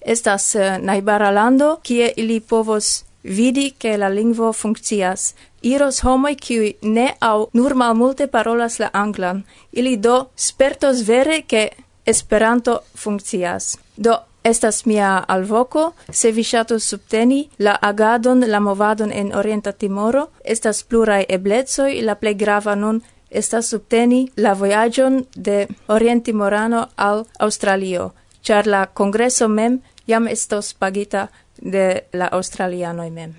Estas 0.00 0.54
uh, 0.54 0.78
najbara 0.78 1.30
lando 1.30 1.80
kie 1.82 2.12
ili 2.16 2.40
povos 2.40 3.07
vidi 3.28 3.74
che 3.78 3.96
la 3.96 4.08
lingvo 4.08 4.52
funccias. 4.52 5.34
Iros 5.60 6.02
homoi 6.02 6.36
qui 6.36 6.76
ne 6.82 7.16
au 7.20 7.48
nur 7.52 7.74
malmulte 7.74 8.26
parolas 8.26 8.78
la 8.78 8.90
anglan, 8.92 9.44
ili 9.70 9.96
do 9.96 10.30
spertos 10.34 11.02
vere 11.02 11.44
che 11.46 11.70
Esperanto 12.04 12.82
funccias. 12.94 13.78
Do 13.96 14.22
Estas 14.42 14.86
mia 14.86 15.18
alvoco, 15.18 15.94
se 16.10 16.32
vi 16.32 16.42
shatus 16.42 16.84
subteni 16.84 17.50
la 17.58 17.78
agadon, 17.82 18.44
la 18.46 18.60
movadon 18.60 19.12
en 19.12 19.34
Orienta 19.34 19.72
Timoro, 19.72 20.30
estas 20.44 20.84
plurai 20.84 21.26
eblezoi, 21.28 22.00
la 22.02 22.14
plei 22.14 22.34
grava 22.34 22.74
nun 22.74 23.02
estas 23.30 23.68
subteni 23.68 24.30
la 24.36 24.54
vojaĝon 24.54 25.24
de 25.34 25.66
Orienti 25.88 26.32
Morano 26.32 26.86
al 26.96 27.26
Australio, 27.38 28.12
char 28.42 28.66
la 28.66 28.86
congreso 28.86 29.48
mem 29.48 29.82
jam 30.06 30.28
estos 30.28 30.72
pagita 30.74 31.28
de 31.62 32.04
la 32.12 32.28
australianoi 32.32 33.10
mem. 33.10 33.34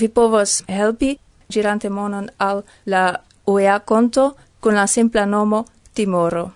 Vi 0.00 0.08
povos 0.08 0.62
helpi 0.68 1.18
girante 1.48 1.88
monon 1.90 2.30
al 2.38 2.62
la 2.84 3.20
UEA 3.46 3.80
conto 3.80 4.36
con 4.60 4.74
la 4.74 4.86
simpla 4.86 5.26
nomo 5.26 5.66
Timoro. 5.94 6.52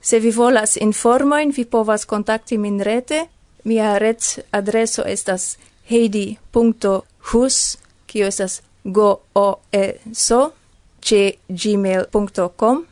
Se 0.00 0.20
vi 0.20 0.30
volas 0.30 0.76
informoin, 0.76 1.52
vi 1.56 1.64
povas 1.64 2.06
contacti 2.06 2.58
min 2.58 2.80
rete. 2.80 3.28
Mia 3.64 3.98
ret 3.98 4.46
adreso 4.50 5.02
estas 5.04 5.58
heidi.hus, 5.90 7.78
kio 8.06 8.26
estas 8.26 8.62
gooeso, 8.84 10.52
ce 11.00 11.38
gmail.com. 11.48 12.84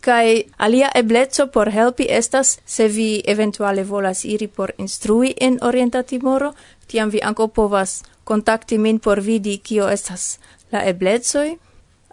Kai 0.00 0.46
alia 0.58 0.90
eblezzo 0.94 1.50
por 1.50 1.70
helpi 1.70 2.06
estas 2.08 2.60
se 2.64 2.88
vi 2.88 3.22
eventuale 3.24 3.84
volas 3.84 4.24
iri 4.24 4.46
por 4.46 4.74
instrui 4.78 5.34
en 5.40 5.58
Orienta 5.62 6.02
Timoro, 6.02 6.54
tiam 6.92 7.10
vi 7.10 7.20
anco 7.22 7.48
povas 7.48 8.02
contacti 8.24 8.78
min 8.78 8.98
por 8.98 9.20
vidi 9.20 9.58
kio 9.58 9.88
estas 9.88 10.38
la 10.72 10.84
eblezoi. 10.84 11.58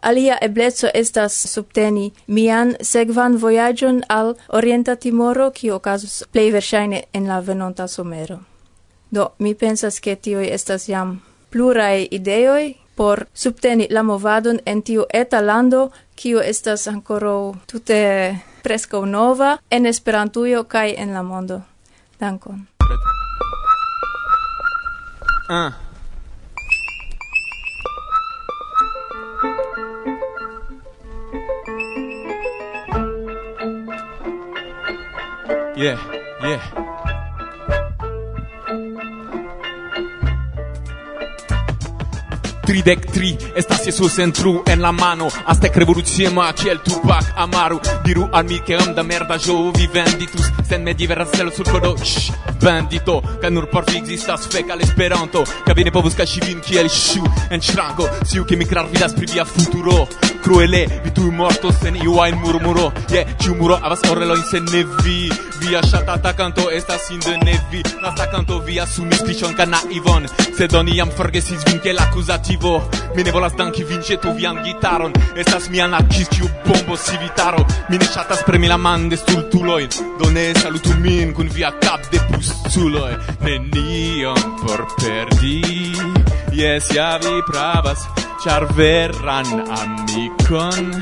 Alia 0.01 0.37
eblezo 0.41 0.87
estas 0.93 1.33
subteni 1.53 2.11
mian 2.27 2.75
sekvan 2.81 3.35
vojaĝon 3.37 4.03
al 4.07 4.35
Orienta 4.47 4.95
Timoro, 4.95 5.49
kio 5.51 5.79
casus 5.79 6.23
plei 6.31 6.51
versaine 6.51 7.03
en 7.13 7.27
la 7.27 7.39
venonta 7.39 7.87
somero. 7.87 8.39
Do, 9.11 9.31
mi 9.39 9.55
pensas 9.55 9.99
ke 9.99 10.15
tioi 10.15 10.47
estas 10.53 10.87
jam 10.87 11.19
pluraj 11.49 12.07
ideoj 12.11 12.73
por 12.95 13.25
subteni 13.33 13.87
la 13.89 14.03
movadon 14.03 14.59
en 14.65 14.81
tiu 14.81 15.05
eta 15.13 15.41
lando, 15.41 15.89
kio 16.15 16.41
estas 16.41 16.87
ancora 16.87 17.35
tute 17.67 18.01
presco 18.63 19.05
nova 19.05 19.57
en 19.69 19.85
Esperantujo 19.85 20.63
kaj 20.63 20.95
en 20.97 21.13
la 21.13 21.23
mondo. 21.23 21.61
Dankon. 22.19 22.78
Ah. 25.51 25.75
Yeah, 35.75 35.97
yeah. 36.43 36.88
Tridec 42.69 43.07
tri 43.09 43.33
Estas 43.55 43.81
Jesus 43.83 44.19
en 44.19 44.31
tru 44.31 44.61
en 44.67 44.81
la 44.81 44.91
mano. 44.91 45.27
Aztec 45.45 45.75
revoluciema 45.75 46.53
kiel 46.53 46.81
Tupac 46.85 47.33
Amaru. 47.35 47.79
Diru 48.03 48.27
al 48.31 48.45
mi 48.45 48.61
che 48.61 48.75
am 48.75 48.93
da 48.93 49.01
merda 49.01 49.37
jo 49.37 49.71
vi 49.71 49.89
venditus. 49.91 50.51
Sen 50.67 50.83
me 50.83 50.93
divera 50.93 51.25
celo 51.25 51.49
sur 51.49 51.67
kodo 51.67 51.95
Shhh, 51.97 52.31
vendito 52.59 53.23
Ca 53.41 53.49
nur 53.49 53.69
por 53.69 53.89
fi 53.89 53.97
existas 53.97 54.45
fec 54.45 54.69
al 54.69 54.81
esperanto. 54.81 55.43
Ca 55.65 55.73
vine 55.73 55.89
povus 55.89 56.13
ca 56.13 56.25
si 56.25 56.39
vin 56.41 56.59
kiel 56.59 56.87
shu 56.89 57.23
en 57.49 57.59
shrango 57.59 58.07
Siu 58.23 58.45
che 58.45 58.55
mi 58.55 58.65
crar 58.65 58.87
vidas 58.87 59.13
pri 59.13 59.25
via 59.25 59.45
futuro. 59.45 60.07
Cruele, 60.41 61.01
vi 61.03 61.11
tui 61.11 61.31
mortos 61.31 61.75
sen 61.81 61.95
iu 61.95 62.19
ain 62.19 62.37
murmuro. 62.37 62.93
Yeah, 63.09 63.25
ciu 63.39 63.55
muro 63.55 63.79
avas 63.81 64.01
orelojn 64.09 64.43
sen 64.43 64.65
nevi. 64.71 65.31
Via 65.59 65.81
shatata 65.81 66.33
canto 66.33 66.69
estas 66.69 67.09
in 67.09 67.19
de 67.19 67.35
nevi. 67.43 67.81
Lasta 68.01 68.29
kanto 68.29 68.59
via 68.59 68.83
asumis 68.83 69.21
kliĉon 69.21 69.57
na 69.57 69.65
naivon. 69.65 70.27
Sed 70.57 70.73
oni 70.73 70.97
jam 70.97 71.09
forgesis 71.09 71.65
vin 71.65 71.79
kiel 71.79 71.99
akuzativo 71.99 72.58
vivo. 72.59 72.89
Mi 73.15 73.23
ne 73.23 73.31
volas 73.31 73.53
danki 73.55 73.83
vin 73.83 74.01
tu 74.21 74.33
vian 74.33 74.63
gitaron. 74.63 75.13
Estas 75.35 75.69
mi 75.69 75.81
anarkis 75.81 76.27
kiu 76.29 76.47
bombo 76.65 76.95
civitaro. 76.95 77.65
Mi 77.89 77.97
ne 77.97 78.05
ŝatas 78.05 78.43
premi 78.45 78.67
la 78.67 78.77
man 78.77 79.09
de 79.09 79.17
stultulojn 79.17 79.89
Do 80.19 80.29
ne 80.31 80.53
salutu 80.53 80.89
min 80.99 81.33
kun 81.33 81.49
via 81.49 81.71
kap 81.71 82.01
de 82.11 82.19
pusculoj 82.31 83.13
Nenion 83.41 84.41
por 84.61 84.85
perdi. 85.01 85.61
Jes, 86.51 86.91
ja 86.95 87.17
vi 87.17 87.41
pravas 87.47 88.07
Ĉar 88.43 88.65
veran 88.75 89.47
amikon 89.81 91.01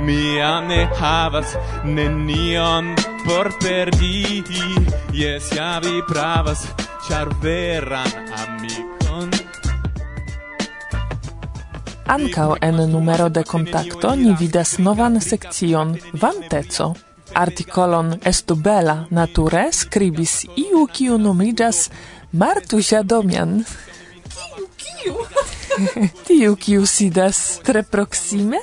Mi 0.00 0.38
ne 0.68 0.88
havas. 1.00 1.56
Nenion 1.84 2.94
por 3.26 3.52
perdi. 3.62 4.42
Jes, 5.12 5.52
ja 5.56 5.78
vi 5.78 6.02
pravas 6.08 6.66
Ĉar 7.08 7.28
veran 7.42 8.12
amikon 8.42 8.83
Ankaŭ 12.06 12.56
en 12.60 12.76
numero 12.90 13.28
de 13.28 13.42
contacto 13.44 14.14
ni 14.14 14.34
vidas 14.38 14.78
novan 14.78 15.20
sekcion 15.20 15.96
Vanteco. 16.12 16.94
Artikolon 17.34 18.18
Estu 18.24 18.54
bela 18.54 19.06
nature 19.10 19.62
skribis 19.72 20.44
iu 20.56 20.86
kiu 20.92 21.16
nomiĝas 21.18 21.88
Martusia 22.32 23.02
Domian. 23.02 23.64
Kiu, 24.34 24.68
kiu? 24.76 25.14
Tiu, 26.26 26.56
kiu 26.56 26.86
sidas 26.86 27.60
tre 27.64 27.82
proksime? 27.82 28.60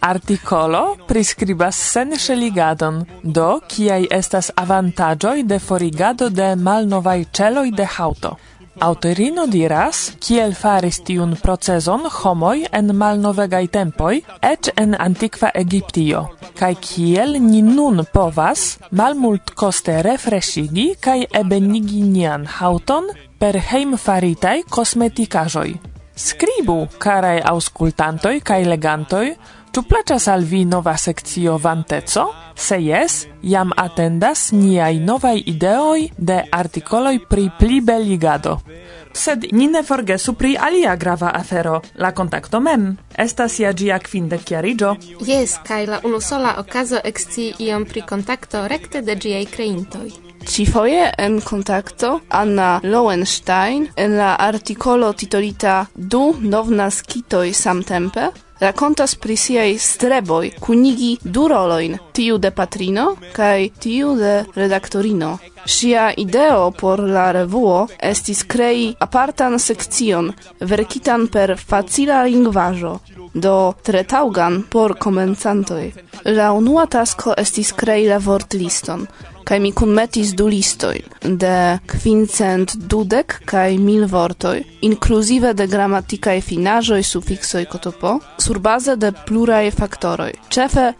Articolo 0.00 0.96
prescribas 1.08 1.76
sen 1.76 2.14
sheligadon, 2.16 3.02
do 3.22 3.60
kiai 3.68 4.06
estas 4.10 4.52
avantagioi 4.56 5.42
de 5.42 5.58
forigado 5.58 6.30
de 6.30 6.54
malnovai 6.56 7.26
celoi 7.32 7.70
de 7.70 7.84
hauto. 7.98 8.36
Autorino 8.78 9.46
diras, 9.50 10.12
kiel 10.22 10.52
faris 10.54 11.00
tiun 11.02 11.34
proceson 11.42 12.04
homoj 12.06 12.68
en 12.72 12.92
malnovegaj 12.96 13.66
tempoj, 13.74 14.20
eĉ 14.46 14.70
en 14.78 14.94
antikva 14.94 15.50
Egiptio, 15.58 16.22
kaj 16.54 16.70
kiel 16.84 17.34
ni 17.42 17.64
nun 17.66 18.04
povas 18.12 18.78
malmultkoste 18.90 19.98
refreshigi 20.06 20.86
kaj 21.02 21.18
ebenigi 21.42 22.04
nian 22.06 22.46
haŭton 22.46 23.10
per 23.42 23.58
hejmfaritaj 23.58 24.60
kosmetikaĵoj. 24.70 25.70
Skribu, 26.14 26.84
karaj 27.02 27.40
aŭskultantoj 27.50 28.36
kaj 28.44 28.62
legantoj, 28.70 29.26
Tu 29.70 29.82
plaĉas 29.86 30.24
al 30.28 30.42
vi 30.42 30.64
nova 30.64 30.96
sectio 30.98 31.56
Vanteco? 31.62 32.24
Se 32.56 32.76
jes, 32.82 33.26
jam 33.42 33.70
atendas 33.76 34.48
niaj 34.52 34.96
novaj 34.98 35.42
ideoj 35.52 36.08
de 36.18 36.38
artikoloj 36.52 37.20
pri 37.28 37.44
plibeligado. 37.58 38.56
Sed 39.12 39.46
ni 39.52 39.68
ne 39.68 39.82
forgesu 39.82 40.34
pri 40.34 40.56
alia 40.60 40.96
grava 40.96 41.30
afero, 41.34 41.80
la 41.94 42.10
kontakto 42.10 42.60
mem. 42.60 42.96
Estas 43.14 43.60
ja 43.60 43.72
gia 43.72 43.98
kvindek 43.98 44.50
jariĝo. 44.50 44.96
Jes, 45.26 45.54
kaj 45.66 45.86
la 45.86 46.00
unusola 46.04 46.56
okazo 46.58 46.98
ekscii 47.04 47.54
iom 47.68 47.86
pri 47.86 48.02
kontakto 48.02 48.66
rekte 48.68 49.06
de 49.06 49.14
ĝiaj 49.14 49.46
kreintoj. 49.54 50.10
Cifoje 50.50 51.12
en 51.18 51.40
kontakto 51.40 52.20
Anna 52.28 52.80
Lowenstein 52.82 53.88
en 53.96 54.18
la 54.18 54.34
articolo 54.38 55.12
titolita 55.12 55.84
Du 55.94 56.34
novnas 56.40 57.02
kitoi 57.02 57.52
samtempe 57.54 58.30
racontas 58.60 59.14
pri 59.14 59.36
siaj 59.36 59.78
streboj 59.78 60.50
kunigi 60.60 61.16
du 61.24 61.48
rolojn, 61.48 61.96
tiu 62.12 62.38
de 62.38 62.50
patrino 62.50 63.14
kaj 63.32 63.68
tiu 63.80 64.14
de 64.16 64.34
redaktorino. 64.54 65.38
Sia 65.66 66.10
ideo 66.16 66.70
por 66.70 67.00
la 67.00 67.30
revuo 67.32 67.88
estis 68.10 68.44
krei 68.44 68.94
apartan 69.06 69.58
sekcion, 69.58 70.32
verkitan 70.60 71.26
per 71.28 71.56
facila 71.56 72.22
lingvaĵo, 72.24 72.94
do 73.34 73.56
tre 73.82 74.04
taugan 74.04 74.62
por 74.70 74.96
komencantoj. 74.98 75.90
La 76.24 76.52
unua 76.52 76.86
tasko 76.86 77.34
estis 77.36 77.72
krei 77.72 78.08
la 78.08 78.18
vortliston, 78.18 79.06
kai 79.50 79.58
mi 79.58 79.72
kunmetis 79.74 80.30
du 80.38 80.46
listoi 80.46 81.00
de 81.42 81.54
quincent 81.90 82.76
dudek 82.90 83.40
kai 83.50 83.78
mil 83.82 84.06
vortoi 84.06 84.62
inkluzive 84.86 85.50
de 85.58 85.66
gramatikaj 85.66 86.38
e 86.38 87.02
sufiksoj 87.02 87.64
kotopo, 87.66 88.20
surbaze 88.38 88.96
de 88.96 89.10
pluraj 89.26 89.70
faktoroj, 89.70 90.32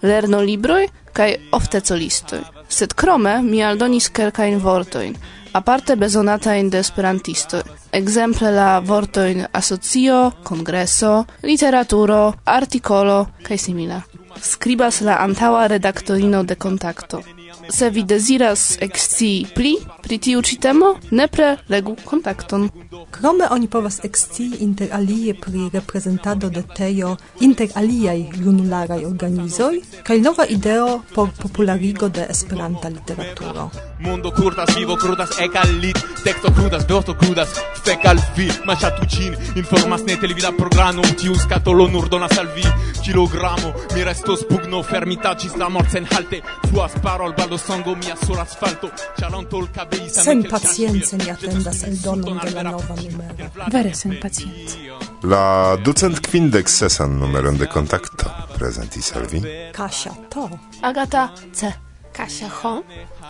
lerno 0.03 0.41
libroi 0.43 0.89
kai 1.13 1.37
ofte 1.53 1.81
listoi. 1.95 2.41
Sed 2.69 2.95
krome 2.95 3.43
mi 3.43 3.63
aldonis 3.63 4.09
kelkajn 4.09 4.59
vortojn, 4.59 5.15
aparte 5.53 5.97
bezonatajn 5.97 6.71
de 6.71 6.79
esperantisto 6.79 7.63
exemple 7.93 8.51
la 8.51 8.81
vortoin 8.81 9.47
asocio, 9.53 10.33
congresso 10.43 11.27
literaturo, 11.43 12.35
articolo 12.45 13.27
kai 13.43 13.59
simila. 13.59 14.01
Scribas 14.41 15.01
la 15.01 15.19
antaŭa 15.25 15.67
redaktorino 15.69 16.43
de 16.43 16.57
kontakto 16.57 17.23
se 17.71 17.91
vi 17.91 18.03
desiras 18.05 18.79
exci 18.81 19.47
pli 19.55 19.77
pri 20.03 20.19
tiu 20.19 20.43
ĉi 20.43 20.57
temo, 20.61 20.95
nepre 21.11 21.57
legu 21.69 21.97
kontakton. 22.05 22.69
Krome 23.11 23.47
oni 23.51 23.69
povas 23.69 24.01
exci 24.05 24.47
inter 24.65 24.89
alie 24.93 25.35
pri 25.35 25.69
reprezentado 25.73 26.51
de 26.51 26.63
teo 26.77 27.17
inter 27.41 27.69
aliaj 27.75 28.25
junularaj 28.43 29.05
organizoj 29.05 29.81
kaj 30.03 30.19
nova 30.21 30.47
ideo 30.47 31.03
por 31.15 31.31
popularigo 31.43 32.09
de 32.09 32.27
Esperanta 32.31 32.89
literaturo. 32.89 33.71
Mundo 34.01 34.31
kurtas, 34.33 34.75
vivo 34.77 34.97
krudas, 34.97 35.31
ekalit, 35.41 35.99
teksto 36.25 36.49
vorto 36.57 36.79
beosto 36.89 37.15
krudas, 37.15 37.49
fekal 37.85 38.17
vi, 38.37 38.49
machatucin, 38.65 39.37
informas 39.57 40.03
ne 40.07 40.17
televida 40.17 40.53
programo, 40.57 41.03
tiu 41.21 41.35
skatolo 41.35 41.87
nur 41.89 42.09
donas 42.09 42.39
al 42.39 42.49
vi, 42.57 42.65
kilogramo, 43.05 43.73
mi 43.95 44.05
restos 44.05 44.47
pugno 44.49 44.83
fermita, 44.83 45.35
cis 45.37 45.57
la 45.57 45.69
morcen 45.69 46.09
halte, 46.11 46.41
fluas 46.71 46.97
parol, 47.03 47.35
baldo 47.37 47.60
sango 47.67 47.95
mia 47.95 48.17
sull'asfalto 48.17 48.91
cialantol 49.17 49.71
cabei 49.71 50.09
sen 50.09 50.43
pazienza 50.49 51.17
ni 51.17 51.31
attendas 51.31 51.83
el 51.83 51.97
donon 52.01 52.39
de 52.45 52.51
la 52.51 52.63
nova 52.63 52.95
numero. 52.95 53.51
Vere 53.71 53.95
sen 53.95 54.19
pazienza. 54.21 54.77
La 55.23 55.77
ducent 55.85 56.21
quindec 56.21 56.69
sesan 56.69 57.19
numeron 57.19 57.57
de 57.59 57.67
contacto. 57.67 58.27
Presentis 58.59 59.13
al 59.17 59.27
vi 59.27 59.41
Kasia 59.73 60.13
to. 60.29 60.49
Agata 60.81 61.33
C 61.53 61.75
Kasia 62.13 62.49
ho. 62.49 62.83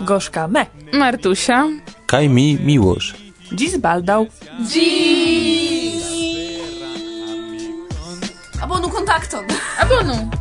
Gorzka 0.06 0.46
me. 0.46 0.66
Martusia 0.92 1.66
kaj 2.06 2.28
mi 2.28 2.58
Miłosz 2.66 3.14
Dziś 3.52 3.78
baldał. 3.78 4.26
Dziś. 4.60 6.00
Abonu 8.62 8.88
kontakton. 8.88 9.44
Abonu. 9.78 10.39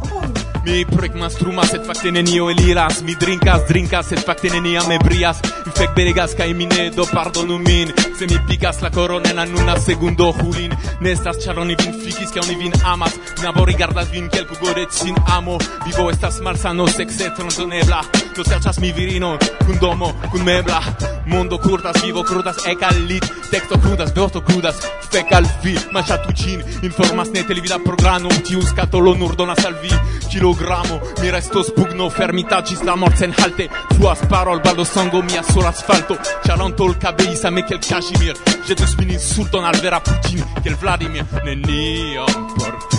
Mi 0.65 0.85
prek 0.85 1.15
mastruma 1.15 1.63
set 1.63 1.85
fakte 1.87 2.11
nenio 2.11 2.49
eliras. 2.49 3.01
Mi 3.01 3.15
drinkas, 3.15 3.61
drinkas, 3.67 4.07
sed 4.09 4.19
fakte 4.25 4.49
neniam 4.49 4.91
ebrias. 4.91 5.39
Mi 5.65 5.71
fek 5.77 5.95
belegas 5.95 6.35
kaj 6.37 6.53
mi 6.53 6.65
ne 6.65 6.89
do 6.95 7.05
pardonu 7.13 7.57
min. 7.57 7.93
Se 8.19 8.27
mi 8.27 8.39
pikas 8.47 8.81
la 8.81 8.89
koron 8.89 9.25
en 9.29 9.35
la 9.35 9.45
nuna 9.45 9.79
segundo 9.79 10.31
hulin 10.31 10.73
Ne 10.99 11.11
estas 11.11 11.37
ĉar 11.43 11.59
oni 11.59 11.75
vin 11.79 11.93
fikis, 12.03 12.31
ke 12.33 12.41
oni 12.43 12.55
vin 12.59 12.73
amas. 12.85 13.15
Mi 13.41 13.47
aborigardas 13.47 14.11
vin 14.11 14.29
kelkugore 14.29 14.85
sin 14.91 15.15
amo. 15.37 15.57
Vivo 15.85 16.09
estas 16.11 16.41
malsano, 16.41 16.87
sekse 16.87 17.31
transdonebla 17.37 18.01
Do 18.35 18.43
serĉas 18.43 18.79
mi 18.79 18.91
virino, 18.91 19.37
kun 19.65 19.79
domo, 19.81 20.11
kun 20.31 20.43
mebla. 20.43 20.81
Mondo 21.25 21.57
kurtas, 21.57 22.03
vivo 22.03 22.23
krudas, 22.23 22.65
ekal 22.67 22.95
lit. 23.07 23.25
Teksto 23.51 23.79
krudas, 23.79 24.11
vorto 24.15 24.41
krudas, 24.41 24.75
fek 25.11 25.33
al 25.37 25.47
vi 25.63 25.75
Maciatu 25.95 26.33
ĝin 26.41 26.63
informas 26.87 27.31
ne 27.33 27.43
televida 27.47 27.79
programo 27.85 28.29
Tiu 28.47 28.61
scatolo 28.65 29.13
nur 29.17 29.35
donas 29.35 29.63
al 29.65 29.75
vi 29.81 29.91
Kilogramo, 30.29 30.99
mi 31.21 31.31
restos 31.31 31.71
pugno 31.75 32.09
fermita 32.09 32.61
ĝis 32.61 32.83
la 32.85 32.95
mort 32.95 33.17
sen 33.17 33.33
halte 33.39 33.69
Fuas 33.95 34.21
parol, 34.29 34.61
baldo 34.65 34.85
sango 34.85 35.23
mia 35.31 35.43
sur 35.51 35.65
asfalto 35.65 36.19
Cialantol 36.45 36.97
cabeis 37.01 37.43
a 37.45 37.51
me 37.51 37.65
quel 37.65 37.81
cashimir 37.89 38.37
Jetus 38.67 38.95
min 38.99 39.17
insulton 39.17 39.65
al 39.65 39.81
vera 39.81 39.99
Putin 39.99 40.45
Quel 40.61 40.75
Vladimir, 40.75 41.25
neniam 41.43 42.47
por 42.55 42.98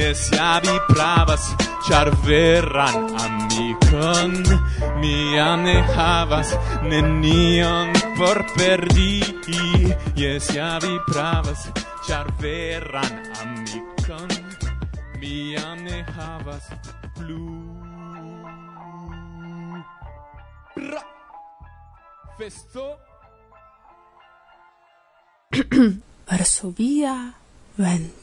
Jes, 0.00 0.20
ja, 0.32 0.60
vi 0.64 0.72
pravas, 0.88 1.42
ĉar 1.84 2.08
veran 2.24 3.10
amikon 3.20 4.30
mi 5.00 5.10
jam 5.34 5.60
ne 5.66 5.74
havas 5.92 6.54
nenion 6.88 7.92
por 8.16 8.40
perdi. 8.54 9.20
Jes, 10.16 10.48
ja, 10.56 10.78
vi 10.80 10.94
pravas, 11.10 11.66
ĉar 12.06 12.30
veran 12.40 13.18
amikon 13.42 14.32
mi 15.20 15.34
jam 15.52 15.84
ne 15.84 16.00
havas 16.16 16.70
plu. 17.18 17.50
Bra. 20.78 21.04
Festo 22.38 22.86
Varsovia 26.30 27.14
vento 27.76 28.19